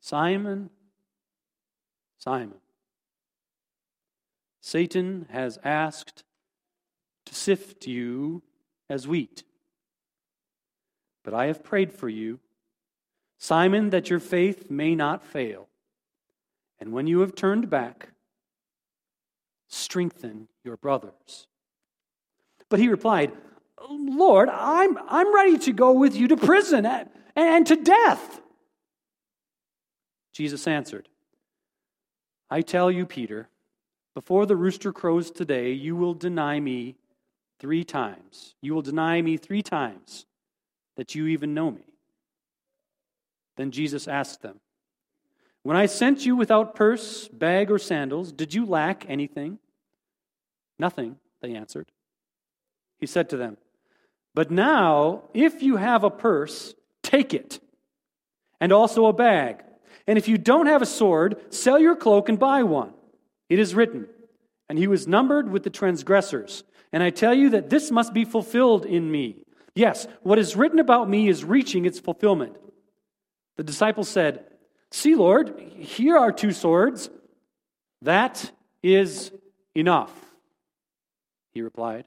Simon, 0.00 0.70
Simon, 2.18 2.58
Satan 4.60 5.26
has 5.30 5.58
asked 5.64 6.24
to 7.26 7.34
sift 7.34 7.86
you 7.86 8.42
as 8.88 9.06
wheat. 9.06 9.44
But 11.22 11.34
I 11.34 11.46
have 11.46 11.62
prayed 11.62 11.92
for 11.92 12.08
you 12.08 12.40
Simon, 13.38 13.90
that 13.90 14.10
your 14.10 14.20
faith 14.20 14.70
may 14.70 14.94
not 14.94 15.24
fail. 15.24 15.68
And 16.80 16.92
when 16.92 17.06
you 17.06 17.20
have 17.20 17.34
turned 17.34 17.70
back, 17.70 18.10
strengthen 19.68 20.48
your 20.64 20.76
brothers. 20.76 21.46
But 22.68 22.80
he 22.80 22.88
replied, 22.88 23.32
Lord, 23.88 24.48
I'm, 24.48 24.98
I'm 25.08 25.34
ready 25.34 25.58
to 25.58 25.72
go 25.72 25.92
with 25.92 26.16
you 26.16 26.28
to 26.28 26.36
prison 26.36 26.86
and, 26.86 27.08
and 27.34 27.66
to 27.66 27.76
death. 27.76 28.40
Jesus 30.32 30.66
answered, 30.66 31.08
I 32.50 32.62
tell 32.62 32.90
you, 32.90 33.06
Peter, 33.06 33.48
before 34.14 34.46
the 34.46 34.56
rooster 34.56 34.92
crows 34.92 35.30
today, 35.30 35.72
you 35.72 35.96
will 35.96 36.14
deny 36.14 36.60
me 36.60 36.96
three 37.58 37.84
times. 37.84 38.54
You 38.62 38.74
will 38.74 38.82
deny 38.82 39.20
me 39.20 39.36
three 39.36 39.62
times 39.62 40.26
that 40.96 41.14
you 41.14 41.26
even 41.26 41.54
know 41.54 41.70
me. 41.70 41.84
Then 43.56 43.70
Jesus 43.70 44.06
asked 44.06 44.42
them, 44.42 44.60
When 45.62 45.76
I 45.76 45.86
sent 45.86 46.24
you 46.24 46.36
without 46.36 46.74
purse, 46.74 47.28
bag, 47.28 47.70
or 47.70 47.78
sandals, 47.78 48.32
did 48.32 48.54
you 48.54 48.64
lack 48.64 49.04
anything? 49.08 49.58
Nothing, 50.78 51.16
they 51.40 51.54
answered. 51.54 51.90
He 52.98 53.06
said 53.06 53.28
to 53.30 53.36
them, 53.36 53.56
But 54.34 54.50
now, 54.50 55.24
if 55.34 55.62
you 55.62 55.76
have 55.76 56.04
a 56.04 56.10
purse, 56.10 56.74
take 57.02 57.34
it, 57.34 57.60
and 58.60 58.72
also 58.72 59.06
a 59.06 59.12
bag. 59.12 59.62
And 60.06 60.18
if 60.18 60.28
you 60.28 60.38
don't 60.38 60.66
have 60.66 60.82
a 60.82 60.86
sword, 60.86 61.52
sell 61.52 61.78
your 61.78 61.96
cloak 61.96 62.28
and 62.28 62.38
buy 62.38 62.62
one. 62.62 62.92
It 63.48 63.58
is 63.58 63.74
written, 63.74 64.06
And 64.68 64.78
he 64.78 64.86
was 64.86 65.06
numbered 65.06 65.50
with 65.50 65.62
the 65.62 65.70
transgressors. 65.70 66.64
And 66.92 67.02
I 67.02 67.10
tell 67.10 67.34
you 67.34 67.50
that 67.50 67.70
this 67.70 67.90
must 67.90 68.12
be 68.12 68.24
fulfilled 68.24 68.86
in 68.86 69.10
me. 69.10 69.44
Yes, 69.74 70.06
what 70.22 70.38
is 70.38 70.56
written 70.56 70.78
about 70.78 71.08
me 71.08 71.28
is 71.28 71.44
reaching 71.44 71.84
its 71.84 72.00
fulfillment. 72.00 72.56
The 73.56 73.64
disciples 73.64 74.08
said, 74.08 74.44
See, 74.90 75.14
Lord, 75.14 75.58
here 75.76 76.16
are 76.16 76.32
two 76.32 76.52
swords. 76.52 77.10
That 78.02 78.50
is 78.82 79.32
enough, 79.74 80.12
he 81.52 81.60
replied. 81.60 82.04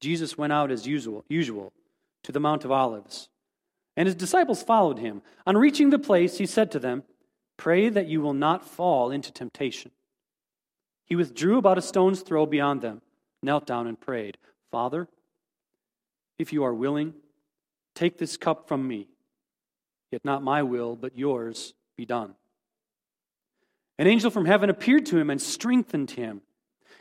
Jesus 0.00 0.36
went 0.36 0.52
out 0.52 0.70
as 0.70 0.86
usual, 0.86 1.24
usual 1.28 1.72
to 2.24 2.32
the 2.32 2.40
Mount 2.40 2.66
of 2.66 2.70
Olives, 2.70 3.30
and 3.96 4.06
his 4.06 4.14
disciples 4.14 4.62
followed 4.62 4.98
him. 4.98 5.22
On 5.46 5.56
reaching 5.56 5.90
the 5.90 5.98
place, 5.98 6.38
he 6.38 6.46
said 6.46 6.70
to 6.72 6.78
them, 6.78 7.04
Pray 7.56 7.88
that 7.88 8.08
you 8.08 8.20
will 8.20 8.34
not 8.34 8.66
fall 8.66 9.10
into 9.10 9.32
temptation. 9.32 9.92
He 11.04 11.16
withdrew 11.16 11.58
about 11.58 11.78
a 11.78 11.82
stone's 11.82 12.22
throw 12.22 12.46
beyond 12.46 12.80
them, 12.80 13.02
knelt 13.42 13.66
down, 13.66 13.86
and 13.86 14.00
prayed, 14.00 14.38
Father, 14.70 15.08
If 16.38 16.52
you 16.52 16.64
are 16.64 16.74
willing, 16.74 17.14
take 17.94 18.18
this 18.18 18.36
cup 18.36 18.66
from 18.66 18.86
me. 18.88 19.08
Yet 20.10 20.24
not 20.24 20.42
my 20.42 20.62
will, 20.62 20.96
but 20.96 21.16
yours 21.16 21.74
be 21.96 22.06
done. 22.06 22.34
An 23.98 24.08
angel 24.08 24.30
from 24.30 24.46
heaven 24.46 24.70
appeared 24.70 25.06
to 25.06 25.18
him 25.18 25.30
and 25.30 25.40
strengthened 25.40 26.12
him. 26.12 26.42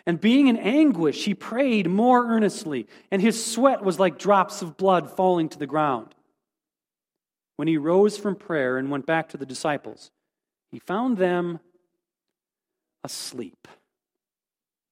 And 0.05 0.19
being 0.19 0.47
in 0.47 0.57
anguish, 0.57 1.25
he 1.25 1.33
prayed 1.33 1.89
more 1.89 2.25
earnestly, 2.27 2.87
and 3.09 3.21
his 3.21 3.43
sweat 3.43 3.83
was 3.83 3.99
like 3.99 4.19
drops 4.19 4.61
of 4.61 4.77
blood 4.77 5.09
falling 5.09 5.49
to 5.49 5.57
the 5.57 5.65
ground. 5.65 6.13
When 7.55 7.67
he 7.67 7.77
rose 7.77 8.17
from 8.17 8.35
prayer 8.35 8.77
and 8.77 8.89
went 8.89 9.05
back 9.05 9.29
to 9.29 9.37
the 9.37 9.45
disciples, 9.45 10.11
he 10.71 10.79
found 10.79 11.17
them 11.17 11.59
asleep, 13.03 13.67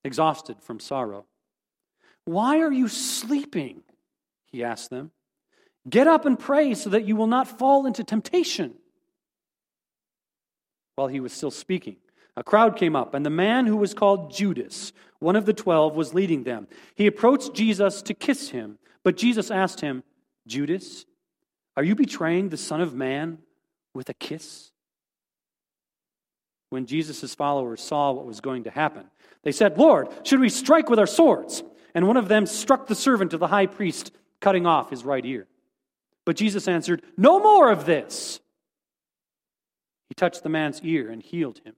exhausted 0.03 0.57
from 0.61 0.79
sorrow. 0.79 1.25
Why 2.25 2.59
are 2.59 2.71
you 2.71 2.87
sleeping? 2.87 3.81
He 4.51 4.63
asked 4.63 4.89
them. 4.89 5.11
Get 5.89 6.05
up 6.07 6.25
and 6.25 6.37
pray 6.37 6.75
so 6.75 6.91
that 6.91 7.05
you 7.05 7.15
will 7.15 7.27
not 7.27 7.47
fall 7.47 7.87
into 7.87 8.03
temptation. 8.03 8.75
While 10.95 11.07
he 11.07 11.19
was 11.19 11.33
still 11.33 11.49
speaking, 11.49 11.95
a 12.37 12.43
crowd 12.43 12.77
came 12.77 12.95
up, 12.95 13.15
and 13.15 13.25
the 13.25 13.31
man 13.31 13.65
who 13.65 13.75
was 13.75 13.95
called 13.95 14.31
Judas, 14.31 14.93
one 15.19 15.35
of 15.35 15.45
the 15.45 15.53
twelve, 15.53 15.95
was 15.95 16.13
leading 16.13 16.43
them. 16.43 16.67
He 16.93 17.07
approached 17.07 17.55
Jesus 17.55 18.01
to 18.03 18.13
kiss 18.13 18.49
him, 18.49 18.77
but 19.03 19.17
Jesus 19.17 19.49
asked 19.49 19.81
him, 19.81 20.03
Judas, 20.45 21.05
are 21.77 21.83
you 21.83 21.95
betraying 21.95 22.49
the 22.49 22.57
Son 22.57 22.81
of 22.81 22.93
Man 22.93 23.39
with 23.93 24.09
a 24.09 24.13
kiss? 24.13 24.71
When 26.69 26.85
Jesus' 26.85 27.35
followers 27.35 27.81
saw 27.81 28.11
what 28.11 28.25
was 28.25 28.39
going 28.39 28.63
to 28.63 28.71
happen, 28.71 29.05
they 29.43 29.51
said, 29.51 29.77
Lord, 29.77 30.07
should 30.23 30.39
we 30.39 30.49
strike 30.49 30.89
with 30.89 30.99
our 30.99 31.07
swords? 31.07 31.63
And 31.93 32.07
one 32.07 32.17
of 32.17 32.27
them 32.27 32.45
struck 32.45 32.87
the 32.87 32.95
servant 32.95 33.33
of 33.33 33.39
the 33.39 33.47
high 33.47 33.65
priest, 33.65 34.11
cutting 34.39 34.65
off 34.65 34.89
his 34.89 35.03
right 35.03 35.25
ear. 35.25 35.47
But 36.25 36.37
Jesus 36.37 36.67
answered, 36.67 37.03
No 37.17 37.39
more 37.39 37.71
of 37.71 37.85
this. 37.85 38.39
He 40.07 40.15
touched 40.15 40.43
the 40.43 40.49
man's 40.49 40.81
ear 40.81 41.09
and 41.09 41.21
healed 41.21 41.59
him. 41.65 41.75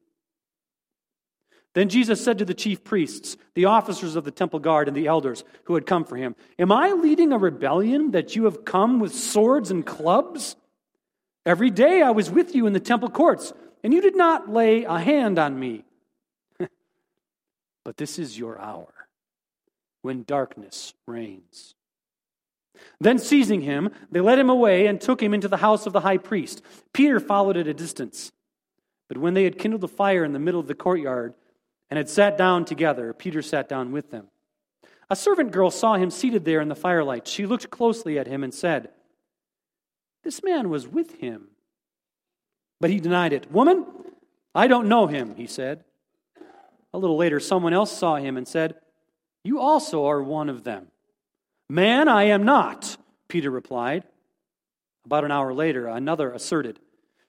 Then 1.73 1.89
Jesus 1.89 2.23
said 2.23 2.37
to 2.37 2.45
the 2.45 2.53
chief 2.53 2.83
priests, 2.83 3.35
the 3.55 3.65
officers 3.65 4.15
of 4.15 4.23
the 4.23 4.31
temple 4.31 4.59
guard, 4.59 4.87
and 4.87 4.95
the 4.95 5.07
elders 5.07 5.43
who 5.63 5.73
had 5.73 5.87
come 5.87 6.05
for 6.05 6.15
him, 6.15 6.35
Am 6.59 6.71
I 6.71 6.91
leading 6.91 7.33
a 7.33 7.37
rebellion 7.37 8.11
that 8.11 8.35
you 8.35 8.45
have 8.45 8.63
come 8.63 8.99
with 8.99 9.13
swords 9.13 9.71
and 9.71 9.85
clubs? 9.85 10.55
Every 11.45 11.71
day 11.71 12.01
I 12.01 12.11
was 12.11 12.29
with 12.29 12.55
you 12.55 12.67
in 12.67 12.73
the 12.73 12.79
temple 12.79 13.09
courts, 13.09 13.53
and 13.83 13.93
you 13.93 14.01
did 14.01 14.15
not 14.15 14.49
lay 14.49 14.83
a 14.83 14.99
hand 14.99 15.39
on 15.39 15.59
me. 15.59 15.83
but 17.83 17.97
this 17.97 18.19
is 18.19 18.37
your 18.37 18.59
hour 18.59 18.93
when 20.03 20.23
darkness 20.23 20.93
reigns. 21.07 21.73
Then, 22.99 23.17
seizing 23.17 23.61
him, 23.61 23.91
they 24.11 24.19
led 24.19 24.39
him 24.39 24.49
away 24.49 24.87
and 24.87 24.99
took 24.99 25.21
him 25.21 25.33
into 25.33 25.47
the 25.47 25.57
house 25.57 25.85
of 25.85 25.93
the 25.93 26.01
high 26.01 26.17
priest. 26.17 26.61
Peter 26.93 27.19
followed 27.19 27.57
at 27.57 27.67
a 27.67 27.73
distance. 27.73 28.31
But 29.07 29.17
when 29.17 29.33
they 29.33 29.43
had 29.43 29.57
kindled 29.57 29.83
a 29.83 29.87
fire 29.87 30.23
in 30.23 30.33
the 30.33 30.39
middle 30.39 30.59
of 30.59 30.67
the 30.67 30.75
courtyard 30.75 31.33
and 31.93 31.99
had 31.99 32.09
sat 32.09 32.39
down 32.39 32.65
together, 32.65 33.13
Peter 33.13 33.43
sat 33.43 33.69
down 33.69 33.91
with 33.91 34.09
them. 34.09 34.25
A 35.11 35.15
servant 35.15 35.51
girl 35.51 35.69
saw 35.69 35.93
him 35.93 36.09
seated 36.09 36.43
there 36.43 36.59
in 36.59 36.67
the 36.67 36.73
firelight. 36.73 37.27
She 37.27 37.45
looked 37.45 37.69
closely 37.69 38.17
at 38.17 38.25
him 38.25 38.43
and 38.43 38.51
said, 38.51 38.89
This 40.23 40.41
man 40.41 40.69
was 40.69 40.87
with 40.87 41.19
him. 41.19 41.49
But 42.81 42.89
he 42.89 42.99
denied 42.99 43.31
it. 43.31 43.51
Woman, 43.51 43.85
I 44.55 44.65
don't 44.65 44.87
know 44.89 45.05
him, 45.05 45.35
he 45.35 45.45
said. 45.45 45.83
A 46.95 46.97
little 46.97 47.15
later, 47.15 47.39
someone 47.39 47.73
else 47.73 47.95
saw 47.95 48.15
him 48.15 48.37
and 48.37 48.47
said, 48.47 48.73
You 49.43 49.59
also 49.59 50.07
are 50.07 50.23
one 50.23 50.49
of 50.49 50.63
them. 50.63 50.87
Man, 51.69 52.07
I 52.07 52.23
am 52.23 52.41
not, 52.41 52.97
Peter 53.27 53.51
replied. 53.51 54.03
About 55.05 55.25
an 55.25 55.31
hour 55.31 55.53
later, 55.53 55.85
another 55.85 56.31
asserted, 56.31 56.79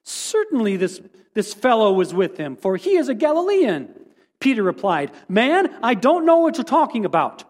Certainly 0.01 0.77
this, 0.77 1.01
this 1.35 1.53
fellow 1.53 1.93
was 1.93 2.15
with 2.15 2.37
him, 2.37 2.55
for 2.55 2.77
he 2.77 2.95
is 2.95 3.09
a 3.09 3.13
Galilean. 3.13 4.04
Peter 4.45 4.61
replied, 4.61 5.11
Man, 5.27 5.75
I 5.81 5.95
don't 5.95 6.23
know 6.23 6.37
what 6.37 6.57
you're 6.57 6.63
talking 6.63 7.03
about. 7.03 7.45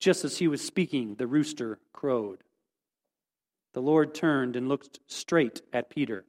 Just 0.00 0.24
as 0.24 0.36
he 0.36 0.48
was 0.48 0.60
speaking, 0.60 1.14
the 1.14 1.28
rooster 1.28 1.78
crowed. 1.92 2.42
The 3.72 3.80
Lord 3.80 4.12
turned 4.12 4.56
and 4.56 4.68
looked 4.68 4.98
straight 5.06 5.62
at 5.72 5.88
Peter. 5.88 6.24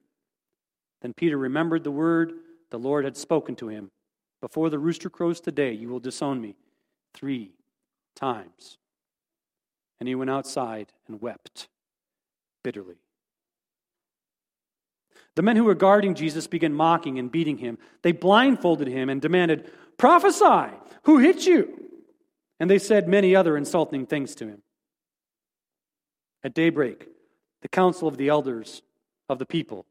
Then 1.01 1.11
Peter 1.11 1.39
remembered 1.39 1.83
the 1.83 1.89
word 1.89 2.33
the 2.69 2.77
Lord 2.77 3.03
had 3.03 3.17
spoken 3.17 3.55
to 3.55 3.67
him 3.67 3.89
Before 4.41 4.69
the 4.69 4.77
rooster 4.77 5.09
crows 5.09 5.41
today, 5.41 5.73
you 5.73 5.89
will 5.89 5.99
disown 5.99 6.39
me 6.39 6.55
three 7.15 7.53
times. 8.15 8.77
And 9.99 10.07
he 10.07 10.13
went 10.13 10.29
outside 10.29 10.93
and 11.07 11.19
wept 11.19 11.67
bitterly. 12.63 13.06
The 15.37 15.43
men 15.43 15.55
who 15.55 15.65
were 15.65 15.75
guarding 15.75 16.15
Jesus 16.15 16.47
began 16.47 16.73
mocking 16.73 17.19
and 17.19 17.31
beating 17.31 17.59
him. 17.59 17.77
They 18.01 18.11
blindfolded 18.11 18.87
him 18.87 19.07
and 19.07 19.21
demanded, 19.21 19.71
Prophesy! 19.95 20.75
Who 21.03 21.19
hit 21.19 21.45
you? 21.45 21.79
And 22.59 22.67
they 22.67 22.79
said 22.79 23.07
many 23.07 23.35
other 23.35 23.55
insulting 23.55 24.07
things 24.07 24.33
to 24.33 24.47
him. 24.47 24.63
At 26.43 26.55
daybreak, 26.55 27.07
the 27.61 27.67
council 27.67 28.07
of 28.07 28.17
the 28.17 28.29
elders 28.29 28.81
of 29.29 29.37
the 29.37 29.45
people, 29.45 29.85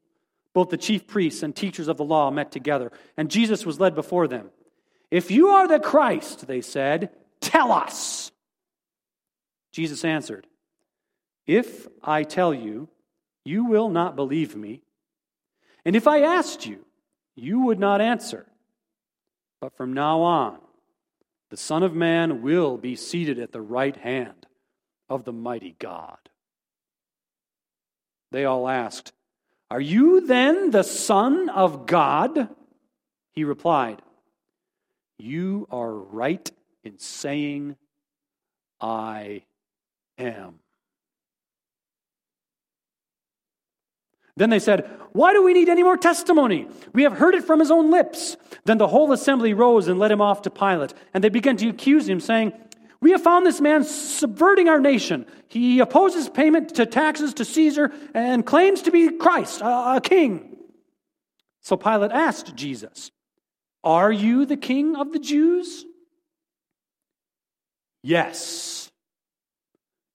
both 0.53 0.67
the 0.67 0.75
chief 0.75 1.07
priests 1.07 1.43
and 1.43 1.55
teachers 1.55 1.87
of 1.87 1.95
the 1.95 2.03
law, 2.03 2.29
met 2.29 2.51
together, 2.51 2.91
and 3.15 3.31
Jesus 3.31 3.65
was 3.65 3.79
led 3.79 3.95
before 3.95 4.27
them. 4.27 4.49
If 5.11 5.31
you 5.31 5.47
are 5.47 5.65
the 5.65 5.79
Christ, 5.79 6.47
they 6.47 6.59
said, 6.59 7.11
tell 7.39 7.71
us. 7.71 8.33
Jesus 9.71 10.03
answered, 10.03 10.45
If 11.45 11.87
I 12.03 12.23
tell 12.23 12.53
you, 12.53 12.89
you 13.45 13.63
will 13.63 13.87
not 13.87 14.17
believe 14.17 14.53
me. 14.53 14.81
And 15.87 15.95
if 15.95 16.05
I 16.05 16.19
asked 16.19 16.65
you, 16.65 16.85
you 17.37 17.61
would 17.61 17.79
not 17.79 18.01
answer. 18.01 18.45
But 19.61 19.77
from 19.77 19.93
now 19.93 20.19
on, 20.19 20.57
the 21.49 21.55
Son 21.55 21.81
of 21.81 21.93
Man 21.93 22.41
will 22.41 22.77
be 22.77 22.97
seated 22.97 23.39
at 23.39 23.53
the 23.53 23.61
right 23.61 23.95
hand 23.95 24.47
of 25.07 25.23
the 25.23 25.31
mighty 25.31 25.77
God. 25.79 26.17
They 28.31 28.43
all 28.43 28.67
asked, 28.67 29.13
Are 29.71 29.79
you 29.79 30.27
then 30.27 30.71
the 30.71 30.83
Son 30.83 31.47
of 31.47 31.85
God? 31.85 32.49
He 33.31 33.45
replied, 33.45 34.01
You 35.17 35.69
are 35.71 35.93
right 35.93 36.51
in 36.83 36.99
saying, 36.99 37.77
I 38.81 39.43
am. 40.17 40.59
Then 44.37 44.51
they 44.51 44.59
said, 44.59 44.89
Why 45.11 45.33
do 45.33 45.43
we 45.43 45.53
need 45.53 45.67
any 45.67 45.83
more 45.83 45.97
testimony? 45.97 46.67
We 46.93 47.03
have 47.03 47.13
heard 47.13 47.35
it 47.35 47.43
from 47.43 47.59
his 47.59 47.71
own 47.71 47.91
lips. 47.91 48.37
Then 48.65 48.77
the 48.77 48.87
whole 48.87 49.11
assembly 49.11 49.53
rose 49.53 49.87
and 49.87 49.99
led 49.99 50.11
him 50.11 50.21
off 50.21 50.43
to 50.43 50.49
Pilate. 50.49 50.93
And 51.13 51.23
they 51.23 51.29
began 51.29 51.57
to 51.57 51.69
accuse 51.69 52.07
him, 52.07 52.19
saying, 52.19 52.53
We 53.01 53.11
have 53.11 53.23
found 53.23 53.45
this 53.45 53.59
man 53.59 53.83
subverting 53.83 54.69
our 54.69 54.79
nation. 54.79 55.25
He 55.49 55.79
opposes 55.79 56.29
payment 56.29 56.75
to 56.75 56.85
taxes 56.85 57.33
to 57.35 57.45
Caesar 57.45 57.91
and 58.13 58.45
claims 58.45 58.83
to 58.83 58.91
be 58.91 59.09
Christ, 59.17 59.61
a, 59.61 59.99
king. 60.03 60.55
So 61.61 61.75
Pilate 61.75 62.11
asked 62.11 62.55
Jesus, 62.55 63.11
Are 63.83 64.11
you 64.11 64.45
the 64.45 64.55
king 64.55 64.95
of 64.95 65.13
the 65.13 65.19
Jews? 65.19 65.83
Yes. 68.03 68.91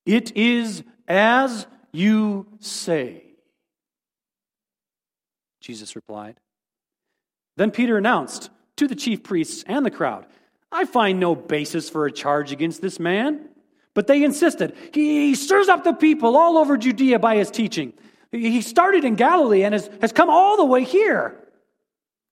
It 0.06 0.36
is 0.36 0.84
as 1.08 1.66
you 1.92 2.46
say. 2.60 3.21
Jesus 5.62 5.96
replied. 5.96 6.38
Then 7.56 7.70
Peter 7.70 7.96
announced 7.96 8.50
to 8.76 8.86
the 8.86 8.94
chief 8.94 9.22
priests 9.22 9.64
and 9.66 9.84
the 9.84 9.90
crowd, 9.90 10.26
I 10.70 10.84
find 10.84 11.20
no 11.20 11.34
basis 11.34 11.88
for 11.88 12.06
a 12.06 12.12
charge 12.12 12.52
against 12.52 12.80
this 12.80 12.98
man. 12.98 13.48
But 13.94 14.06
they 14.06 14.22
insisted. 14.22 14.74
He 14.92 15.34
stirs 15.34 15.68
up 15.68 15.84
the 15.84 15.92
people 15.92 16.36
all 16.36 16.56
over 16.56 16.78
Judea 16.78 17.18
by 17.18 17.36
his 17.36 17.50
teaching. 17.50 17.92
He 18.30 18.62
started 18.62 19.04
in 19.04 19.16
Galilee 19.16 19.64
and 19.64 19.74
has, 19.74 19.90
has 20.00 20.12
come 20.12 20.30
all 20.30 20.56
the 20.56 20.64
way 20.64 20.84
here. 20.84 21.38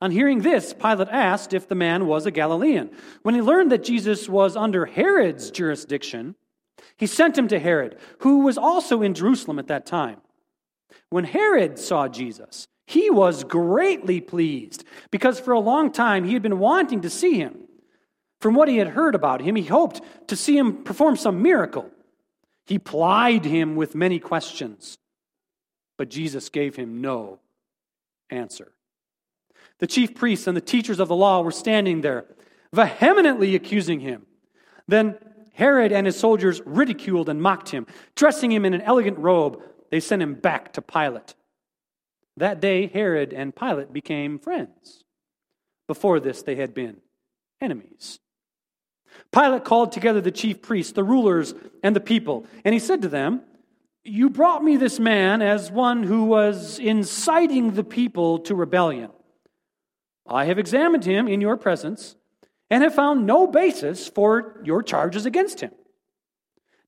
On 0.01 0.11
hearing 0.11 0.41
this, 0.41 0.73
Pilate 0.73 1.09
asked 1.09 1.53
if 1.53 1.69
the 1.69 1.75
man 1.75 2.07
was 2.07 2.25
a 2.25 2.31
Galilean. 2.31 2.91
When 3.23 3.35
he 3.35 3.43
learned 3.43 3.71
that 3.73 3.85
Jesus 3.85 4.27
was 4.27 4.57
under 4.57 4.87
Herod's 4.87 5.51
jurisdiction, 5.51 6.35
he 6.97 7.07
sent 7.07 7.37
him 7.37 7.49
to 7.49 7.59
Herod, 7.59 7.99
who 8.21 8.41
was 8.41 8.57
also 8.57 9.03
in 9.03 9.13
Jerusalem 9.13 9.59
at 9.59 9.67
that 9.67 9.85
time. 9.85 10.23
When 11.11 11.25
Herod 11.25 11.79
saw 11.79 12.09
Jesus, 12.09 12.67
he 12.91 13.09
was 13.09 13.45
greatly 13.45 14.21
pleased 14.21 14.85
because 15.13 15.39
for 15.39 15.53
a 15.53 15.61
long 15.61 15.93
time 15.93 16.25
he 16.25 16.33
had 16.33 16.43
been 16.43 16.59
wanting 16.59 17.03
to 17.03 17.11
see 17.11 17.35
him. 17.35 17.57
From 18.41 18.55
what 18.55 18.69
he 18.69 18.79
had 18.79 18.89
heard 18.89 19.15
about 19.15 19.41
him, 19.41 19.55
he 19.55 19.63
hoped 19.63 20.01
to 20.27 20.35
see 20.35 20.59
him 20.59 20.83
perform 20.83 21.15
some 21.17 21.41
miracle. 21.41 21.89
He 22.67 22.81
plied 22.81 23.45
him 23.45 23.77
with 23.77 23.95
many 23.95 24.19
questions, 24.19 24.99
but 25.99 26.11
Jesus 26.11 26.49
gave 26.49 26.75
him 26.75 27.01
no 27.01 27.39
answer. 28.29 28.73
The 29.79 29.87
chief 29.87 30.17
priests 30.17 30.49
and 30.49 30.57
the 30.57 30.61
teachers 30.61 30.99
of 30.99 31.07
the 31.07 31.15
law 31.15 31.43
were 31.43 31.53
standing 31.53 32.01
there, 32.01 32.25
vehemently 32.73 33.55
accusing 33.55 34.01
him. 34.01 34.27
Then 34.89 35.17
Herod 35.53 35.93
and 35.93 36.07
his 36.07 36.19
soldiers 36.19 36.61
ridiculed 36.67 37.29
and 37.29 37.41
mocked 37.41 37.69
him. 37.69 37.87
Dressing 38.17 38.51
him 38.51 38.65
in 38.65 38.75
an 38.75 38.83
elegant 38.83 39.19
robe, 39.19 39.63
they 39.91 40.01
sent 40.01 40.23
him 40.23 40.35
back 40.35 40.73
to 40.73 40.83
Pilate. 40.83 41.35
That 42.41 42.59
day, 42.59 42.87
Herod 42.87 43.35
and 43.35 43.55
Pilate 43.55 43.93
became 43.93 44.39
friends. 44.39 45.05
Before 45.87 46.21
this, 46.21 46.43
they 46.43 46.57
had 46.57 46.73
been 46.73 46.97
enemies. 47.61 48.19
Pilate 49.31 49.65
called 49.65 49.93
together 49.93 50.23
the 50.23 50.31
chief 50.31 50.63
priests, 50.63 50.93
the 50.93 51.05
rulers, 51.05 51.53
and 51.83 51.95
the 51.95 52.01
people, 52.01 52.47
and 52.65 52.73
he 52.73 52.79
said 52.79 53.03
to 53.03 53.09
them, 53.09 53.43
You 54.05 54.31
brought 54.31 54.65
me 54.65 54.79
this 54.79 54.99
man 54.99 55.43
as 55.43 55.71
one 55.71 56.03
who 56.03 56.25
was 56.25 56.79
inciting 56.79 57.73
the 57.73 57.85
people 57.85 58.39
to 58.39 58.55
rebellion. 58.55 59.11
I 60.27 60.47
have 60.47 60.59
examined 60.59 61.05
him 61.05 61.29
in 61.29 61.43
your 61.43 61.59
presence 61.59 62.17
and 62.71 62.83
have 62.83 62.95
found 62.95 63.27
no 63.27 63.47
basis 63.47 64.09
for 64.09 64.63
your 64.65 64.83
charges 64.83 65.27
against 65.27 65.61
him. 65.61 65.73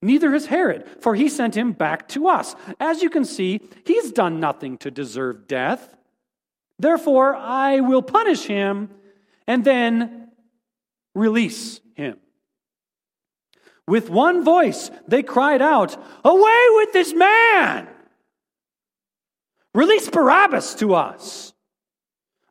Neither 0.02 0.32
has 0.32 0.46
Herod, 0.46 0.84
for 1.00 1.14
he 1.14 1.28
sent 1.28 1.56
him 1.56 1.72
back 1.72 2.08
to 2.08 2.26
us. 2.26 2.56
As 2.80 3.02
you 3.02 3.08
can 3.08 3.24
see, 3.24 3.60
he's 3.84 4.10
done 4.10 4.40
nothing 4.40 4.76
to 4.78 4.90
deserve 4.90 5.46
death. 5.46 5.96
Therefore, 6.78 7.36
I 7.36 7.78
will 7.80 8.02
punish 8.02 8.44
him 8.44 8.90
and 9.46 9.64
then 9.64 10.32
release 11.14 11.80
him. 11.94 12.18
With 13.86 14.10
one 14.10 14.42
voice, 14.42 14.90
they 15.06 15.22
cried 15.22 15.62
out, 15.62 15.96
Away 16.24 16.66
with 16.70 16.92
this 16.92 17.14
man! 17.14 17.88
Release 19.74 20.10
Barabbas 20.10 20.74
to 20.76 20.94
us. 20.94 21.52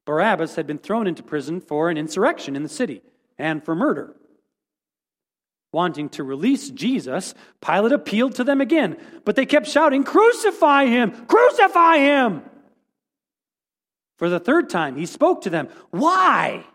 Barabbas 0.05 0.55
had 0.55 0.65
been 0.65 0.77
thrown 0.77 1.05
into 1.05 1.21
prison 1.21 1.59
for 1.59 1.89
an 1.89 1.97
insurrection 1.97 2.55
in 2.55 2.63
the 2.63 2.69
city 2.69 3.01
and 3.37 3.63
for 3.63 3.75
murder. 3.75 4.15
Wanting 5.73 6.10
to 6.10 6.23
release 6.23 6.69
Jesus, 6.69 7.34
Pilate 7.62 7.93
appealed 7.93 8.36
to 8.36 8.43
them 8.43 8.60
again, 8.60 8.97
but 9.23 9.36
they 9.36 9.45
kept 9.45 9.67
shouting, 9.67 10.03
Crucify 10.03 10.86
him! 10.86 11.12
Crucify 11.27 11.97
him! 11.97 12.43
For 14.17 14.29
the 14.29 14.39
third 14.39 14.69
time, 14.69 14.97
he 14.97 15.05
spoke 15.05 15.41
to 15.41 15.49
them, 15.49 15.69
Why? 15.89 16.65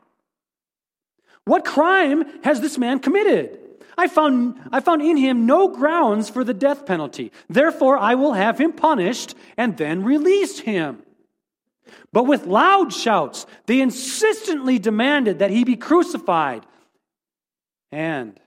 What 1.44 1.64
crime 1.64 2.24
has 2.42 2.61
this 2.61 2.78
man 2.78 2.98
committed? 2.98 3.61
I 3.98 4.09
found, 4.09 4.61
I 4.72 4.80
found 4.80 5.00
in 5.02 5.16
him 5.16 5.46
no 5.46 5.68
grounds 5.68 6.28
for 6.28 6.44
the 6.44 6.54
death 6.54 6.85
penalty. 6.85 7.32
Therefore, 7.48 7.98
I 7.98 8.14
will 8.14 8.32
have 8.32 8.59
him 8.59 8.72
punished 8.72 9.35
and 9.56 9.76
then 9.76 10.04
release 10.04 10.59
him. 10.59 11.02
But 12.12 12.24
with 12.24 12.46
loud 12.46 12.92
shouts, 12.92 13.46
they 13.66 13.80
insistently 13.80 14.78
demanded 14.78 15.38
that 15.38 15.50
he 15.50 15.64
be 15.64 15.76
crucified. 15.76 16.66
And 17.92 18.38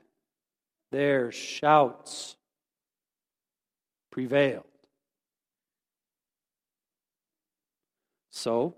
their 0.91 1.32
shouts 1.32 2.36
prevailed. 4.12 4.63
So, 8.32 8.75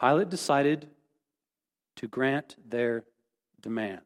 Pilate 0.00 0.30
decided 0.30 0.88
to 1.96 2.08
grant 2.08 2.56
their 2.66 3.04
demand. 3.60 4.00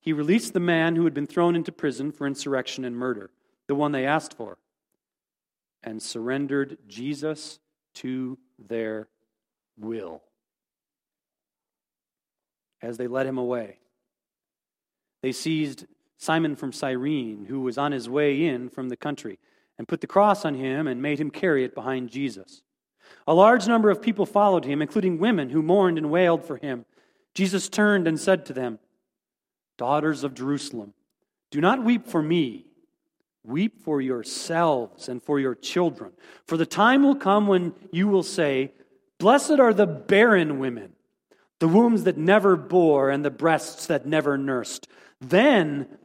He 0.00 0.12
released 0.12 0.52
the 0.52 0.60
man 0.60 0.96
who 0.96 1.04
had 1.04 1.14
been 1.14 1.26
thrown 1.26 1.54
into 1.54 1.70
prison 1.70 2.10
for 2.10 2.26
insurrection 2.26 2.84
and 2.84 2.96
murder, 2.96 3.30
the 3.66 3.74
one 3.74 3.92
they 3.92 4.06
asked 4.06 4.34
for, 4.34 4.58
and 5.84 6.02
surrendered 6.02 6.78
Jesus 6.88 7.60
to 7.94 8.38
their 8.58 9.08
will 9.78 10.22
as 12.82 12.96
they 12.96 13.06
led 13.06 13.26
him 13.26 13.38
away. 13.38 13.78
They 15.22 15.32
seized 15.32 15.86
Simon 16.16 16.56
from 16.56 16.72
Cyrene, 16.72 17.46
who 17.46 17.60
was 17.60 17.78
on 17.78 17.92
his 17.92 18.08
way 18.08 18.44
in 18.44 18.68
from 18.68 18.88
the 18.88 18.96
country, 18.96 19.38
and 19.78 19.88
put 19.88 20.00
the 20.00 20.06
cross 20.06 20.44
on 20.44 20.54
him 20.54 20.86
and 20.86 21.00
made 21.00 21.20
him 21.20 21.30
carry 21.30 21.64
it 21.64 21.74
behind 21.74 22.10
Jesus. 22.10 22.62
A 23.26 23.34
large 23.34 23.66
number 23.66 23.90
of 23.90 24.02
people 24.02 24.26
followed 24.26 24.64
him, 24.64 24.82
including 24.82 25.18
women 25.18 25.50
who 25.50 25.62
mourned 25.62 25.98
and 25.98 26.10
wailed 26.10 26.44
for 26.44 26.56
him. 26.56 26.84
Jesus 27.34 27.68
turned 27.68 28.08
and 28.08 28.18
said 28.18 28.46
to 28.46 28.52
them, 28.52 28.78
Daughters 29.76 30.24
of 30.24 30.34
Jerusalem, 30.34 30.94
do 31.50 31.60
not 31.60 31.84
weep 31.84 32.06
for 32.06 32.22
me. 32.22 32.66
Weep 33.44 33.82
for 33.82 34.00
yourselves 34.00 35.08
and 35.08 35.22
for 35.22 35.40
your 35.40 35.54
children. 35.54 36.12
For 36.46 36.56
the 36.56 36.66
time 36.66 37.02
will 37.02 37.14
come 37.14 37.46
when 37.46 37.72
you 37.92 38.08
will 38.08 38.22
say, 38.24 38.72
Blessed 39.18 39.58
are 39.58 39.72
the 39.72 39.86
barren 39.86 40.58
women, 40.58 40.92
the 41.58 41.68
wombs 41.68 42.04
that 42.04 42.18
never 42.18 42.56
bore, 42.56 43.10
and 43.10 43.24
the 43.24 43.30
breasts 43.30 43.86
that 43.86 44.06
never 44.06 44.36
nursed. 44.36 44.86
Then 45.20 45.98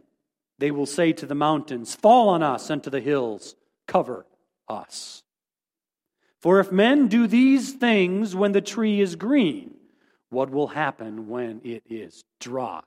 they 0.60 0.72
will 0.72 0.86
say 0.86 1.14
to 1.14 1.26
the 1.26 1.36
mountains, 1.36 1.96
Fall 1.96 2.30
on 2.30 2.42
us, 2.44 2.70
and 2.70 2.84
to 2.84 2.90
the 2.90 3.02
hills, 3.02 3.56
Cover 3.88 4.26
us. 4.68 5.24
For 6.40 6.60
if 6.60 6.72
men 6.72 7.08
do 7.08 7.28
these 7.28 7.74
things 7.74 8.36
when 8.36 8.52
the 8.52 8.62
tree 8.62 9.00
is 9.00 9.16
green, 9.16 9.76
what 10.30 10.50
will 10.50 10.68
happen 10.68 11.30
when 11.30 11.62
it 11.64 11.84
is 11.90 12.24
dry? 12.40 12.82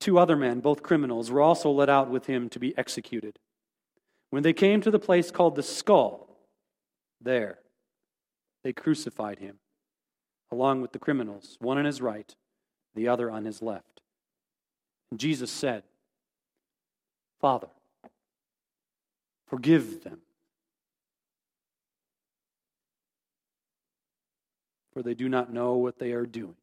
Two 0.00 0.18
other 0.18 0.36
men, 0.36 0.60
both 0.60 0.82
criminals, 0.82 1.30
were 1.30 1.40
also 1.40 1.70
led 1.70 1.90
out 1.90 2.08
with 2.08 2.26
him 2.26 2.48
to 2.50 2.58
be 2.58 2.76
executed. 2.78 3.38
When 4.30 4.42
they 4.42 4.52
came 4.52 4.80
to 4.82 4.90
the 4.90 4.98
place 4.98 5.30
called 5.30 5.56
the 5.56 5.62
skull, 5.62 6.36
there 7.20 7.58
they 8.62 8.72
crucified 8.72 9.38
him, 9.38 9.58
along 10.50 10.80
with 10.80 10.92
the 10.92 10.98
criminals, 10.98 11.56
one 11.60 11.78
on 11.78 11.84
his 11.84 12.00
right, 12.00 12.34
the 12.96 13.08
other 13.08 13.30
on 13.30 13.44
his 13.44 13.62
left. 13.62 14.00
And 15.12 15.20
Jesus 15.20 15.50
said, 15.50 15.84
Father, 17.40 17.68
forgive 19.46 20.02
them, 20.02 20.18
for 24.92 25.04
they 25.04 25.14
do 25.14 25.28
not 25.28 25.52
know 25.52 25.74
what 25.74 26.00
they 26.00 26.10
are 26.10 26.26
doing. 26.26 26.56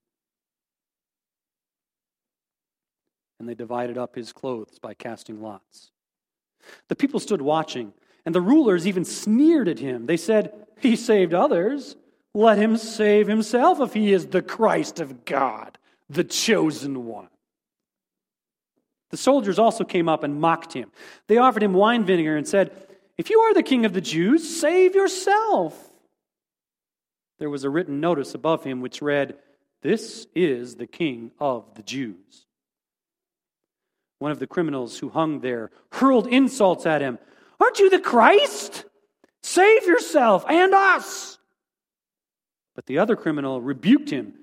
and 3.43 3.49
they 3.49 3.55
divided 3.55 3.97
up 3.97 4.15
his 4.15 4.31
clothes 4.31 4.79
by 4.79 4.93
casting 4.93 5.41
lots. 5.41 5.91
The 6.87 6.95
people 6.95 7.19
stood 7.19 7.41
watching, 7.41 7.91
and 8.25 8.33
the 8.33 8.39
rulers 8.39 8.87
even 8.87 9.03
sneered 9.03 9.67
at 9.67 9.79
him. 9.79 10.05
They 10.05 10.15
said, 10.15 10.53
He 10.79 10.95
saved 10.95 11.33
others. 11.33 11.97
Let 12.33 12.57
him 12.57 12.77
save 12.77 13.27
himself 13.27 13.81
if 13.81 13.93
he 13.93 14.13
is 14.13 14.27
the 14.27 14.41
Christ 14.41 15.01
of 15.01 15.25
God, 15.25 15.77
the 16.13 16.23
chosen 16.23 17.05
one. 17.05 17.29
The 19.11 19.17
soldiers 19.17 19.59
also 19.59 19.83
came 19.83 20.09
up 20.09 20.23
and 20.23 20.41
mocked 20.41 20.73
him. 20.73 20.91
They 21.27 21.37
offered 21.37 21.63
him 21.63 21.73
wine 21.73 22.03
vinegar 22.03 22.35
and 22.35 22.47
said, 22.47 22.71
If 23.17 23.29
you 23.29 23.39
are 23.41 23.53
the 23.53 23.63
king 23.63 23.85
of 23.85 23.93
the 23.93 24.01
Jews, 24.01 24.59
save 24.59 24.95
yourself. 24.95 25.91
There 27.39 27.49
was 27.49 27.63
a 27.63 27.69
written 27.69 27.99
notice 27.99 28.33
above 28.33 28.63
him 28.63 28.81
which 28.81 29.01
read, 29.01 29.35
This 29.81 30.27
is 30.33 30.75
the 30.75 30.87
king 30.87 31.31
of 31.39 31.75
the 31.75 31.83
Jews 31.83 32.45
one 34.23 34.31
of 34.31 34.39
the 34.39 34.47
criminals 34.47 34.99
who 34.99 35.09
hung 35.09 35.41
there, 35.41 35.69
hurled 35.91 36.27
insults 36.27 36.85
at 36.85 37.01
him. 37.01 37.19
Aren't 37.59 37.79
you 37.79 37.89
the 37.89 37.99
Christ? 37.99 38.85
Save 39.41 39.85
yourself 39.85 40.45
and 40.47 40.73
us. 40.73 41.37
But 42.73 42.85
the 42.85 42.99
other 42.99 43.17
criminal 43.17 43.59
rebuked 43.59 44.09
him. 44.09 44.42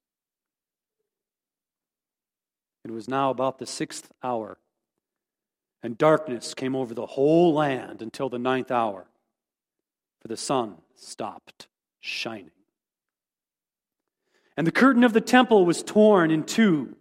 It 2.83 2.91
was 2.91 3.07
now 3.07 3.29
about 3.29 3.59
the 3.59 3.65
sixth 3.65 4.11
hour, 4.23 4.57
and 5.83 5.97
darkness 5.97 6.53
came 6.53 6.75
over 6.75 6.93
the 6.93 7.05
whole 7.05 7.53
land 7.53 8.01
until 8.01 8.29
the 8.29 8.39
ninth 8.39 8.71
hour, 8.71 9.07
for 10.21 10.27
the 10.27 10.37
sun 10.37 10.77
stopped 10.95 11.67
shining. 11.99 12.51
And 14.57 14.65
the 14.67 14.71
curtain 14.71 15.03
of 15.03 15.13
the 15.13 15.21
temple 15.21 15.65
was 15.65 15.83
torn 15.83 16.31
in 16.31 16.43
two 16.43 16.95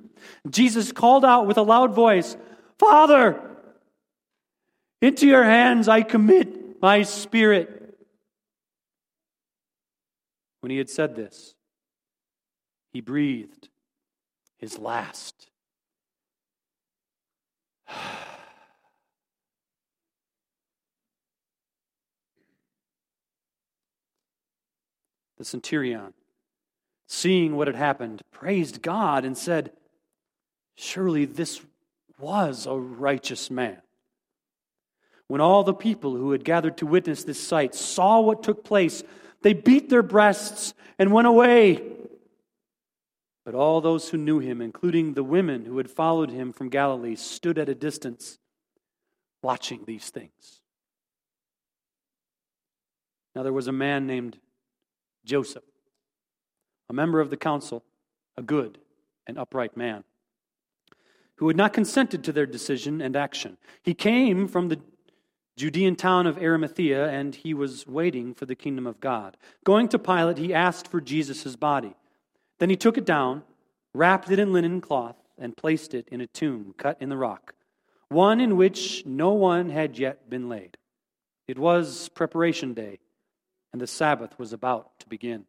Jesus 0.49 0.93
called 0.93 1.25
out 1.25 1.47
with 1.47 1.59
a 1.59 1.62
loud 1.62 1.95
voice, 1.95 2.37
Father, 2.79 3.40
into 5.01 5.27
your 5.27 5.45
hands 5.45 5.88
I 5.88 6.03
commit 6.03 6.81
my 6.81 7.03
spirit. 7.03 7.99
When 10.61 10.71
he 10.71 10.79
had 10.79 10.90
said 10.90 11.16
this, 11.16 11.55
he 12.93 13.01
breathed 13.01 13.69
his 14.59 14.79
last. 14.79 15.50
the 25.38 25.44
centurion, 25.44 26.14
seeing 27.07 27.57
what 27.57 27.66
had 27.66 27.76
happened, 27.76 28.22
praised 28.33 28.83
God 28.83 29.24
and 29.24 29.37
said, 29.37 29.72
Surely 30.76 31.24
this 31.24 31.61
was 32.18 32.66
a 32.66 32.74
righteous 32.74 33.50
man. 33.50 33.83
When 35.26 35.40
all 35.40 35.62
the 35.62 35.74
people 35.74 36.16
who 36.16 36.33
had 36.33 36.44
gathered 36.44 36.76
to 36.79 36.87
witness 36.87 37.22
this 37.22 37.40
sight 37.40 37.74
saw 37.74 38.20
what 38.20 38.42
took 38.42 38.64
place, 38.64 39.03
they 39.42 39.53
beat 39.53 39.88
their 39.88 40.03
breasts 40.03 40.74
and 40.98 41.12
went 41.12 41.29
away. 41.29 42.00
But 43.44 43.55
all 43.55 43.81
those 43.81 44.11
who 44.11 44.18
knew 44.18 44.38
him, 44.38 44.61
including 44.61 45.14
the 45.14 45.24
women 45.24 45.64
who 45.64 45.79
had 45.79 45.90
followed 45.90 46.31
him 46.31 46.53
from 46.53 46.68
Galilee, 46.68 47.16
stood 47.16 47.59
at 47.59 47.68
a 47.68 47.74
distance 47.74 48.38
watching 49.42 49.85
these 49.87 50.11
things. 50.11 50.61
Now 53.35 53.42
there 53.42 53.53
was 53.53 53.68
a 53.68 53.72
man 53.72 54.07
named 54.07 54.38
Joseph, 55.24 55.64
a 56.88 56.92
member 56.92 57.20
of 57.20 57.31
the 57.31 57.37
council, 57.37 57.85
a 58.37 58.42
good 58.42 58.79
and 59.26 59.38
upright 59.38 59.76
man, 59.76 60.05
who 61.37 61.48
had 61.48 61.57
not 61.57 61.72
consented 61.72 62.24
to 62.24 62.33
their 62.33 62.46
decision 62.46 63.00
and 63.00 63.16
action. 63.16 63.57
He 63.83 63.94
came 63.94 64.48
from 64.48 64.68
the 64.68 64.81
Judean 65.57 65.96
town 65.96 66.26
of 66.26 66.38
Arimathea, 66.38 67.09
and 67.09 67.35
he 67.35 67.55
was 67.55 67.87
waiting 67.87 68.35
for 68.35 68.46
the 68.46 68.55
kingdom 68.55 68.87
of 68.87 69.00
God. 69.00 69.37
Going 69.64 69.88
to 69.88 69.98
Pilate, 69.98 70.38
he 70.38 70.53
asked 70.55 70.88
for 70.88 71.00
Jesus' 71.00 71.57
body. 71.57 71.94
Then 72.61 72.70
he 72.70 72.77
took 72.77 72.99
it 72.99 73.07
down, 73.07 73.42
wrapped 73.94 74.31
it 74.31 74.38
in 74.38 74.53
linen 74.53 74.81
cloth, 74.81 75.16
and 75.37 75.57
placed 75.57 75.94
it 75.94 76.07
in 76.12 76.20
a 76.20 76.27
tomb 76.27 76.75
cut 76.77 76.99
in 77.01 77.09
the 77.09 77.16
rock, 77.16 77.55
one 78.11 78.38
in 78.38 78.57
which 78.57 79.05
no 79.07 79.33
one 79.33 79.70
had 79.70 79.99
yet 79.99 80.29
been 80.29 80.49
laid. 80.49 80.77
It 81.49 81.59
was 81.59 82.11
preparation 82.11 82.75
day, 82.75 82.99
and 83.73 83.81
the 83.81 83.87
Sabbath 83.87 84.38
was 84.38 84.53
about 84.53 85.01
to 85.01 85.09
begin. 85.09 85.46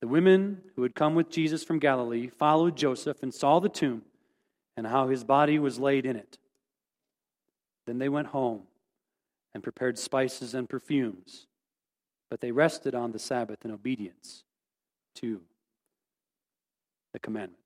The 0.00 0.08
women 0.08 0.62
who 0.74 0.82
had 0.82 0.94
come 0.94 1.14
with 1.14 1.30
Jesus 1.30 1.62
from 1.62 1.78
Galilee 1.78 2.28
followed 2.28 2.76
Joseph 2.76 3.22
and 3.22 3.32
saw 3.32 3.60
the 3.60 3.68
tomb 3.68 4.02
and 4.76 4.86
how 4.86 5.08
his 5.08 5.22
body 5.22 5.58
was 5.58 5.78
laid 5.78 6.06
in 6.06 6.16
it. 6.16 6.38
Then 7.86 7.98
they 7.98 8.08
went 8.08 8.28
home 8.28 8.62
and 9.52 9.62
prepared 9.62 9.98
spices 9.98 10.54
and 10.54 10.68
perfumes, 10.68 11.46
but 12.30 12.40
they 12.40 12.52
rested 12.52 12.94
on 12.94 13.12
the 13.12 13.18
Sabbath 13.18 13.66
in 13.66 13.70
obedience 13.70 14.44
to 15.14 15.40
the 17.12 17.18
commandment. 17.18 17.58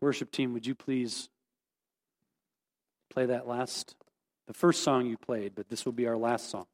Worship 0.00 0.30
team, 0.30 0.52
would 0.52 0.66
you 0.66 0.76
please 0.76 1.28
play 3.10 3.26
that 3.26 3.48
last 3.48 3.96
the 4.46 4.54
first 4.54 4.82
song 4.82 5.06
you 5.06 5.18
played, 5.18 5.54
but 5.54 5.68
this 5.68 5.84
will 5.84 5.92
be 5.92 6.06
our 6.06 6.16
last 6.16 6.50
song. 6.50 6.66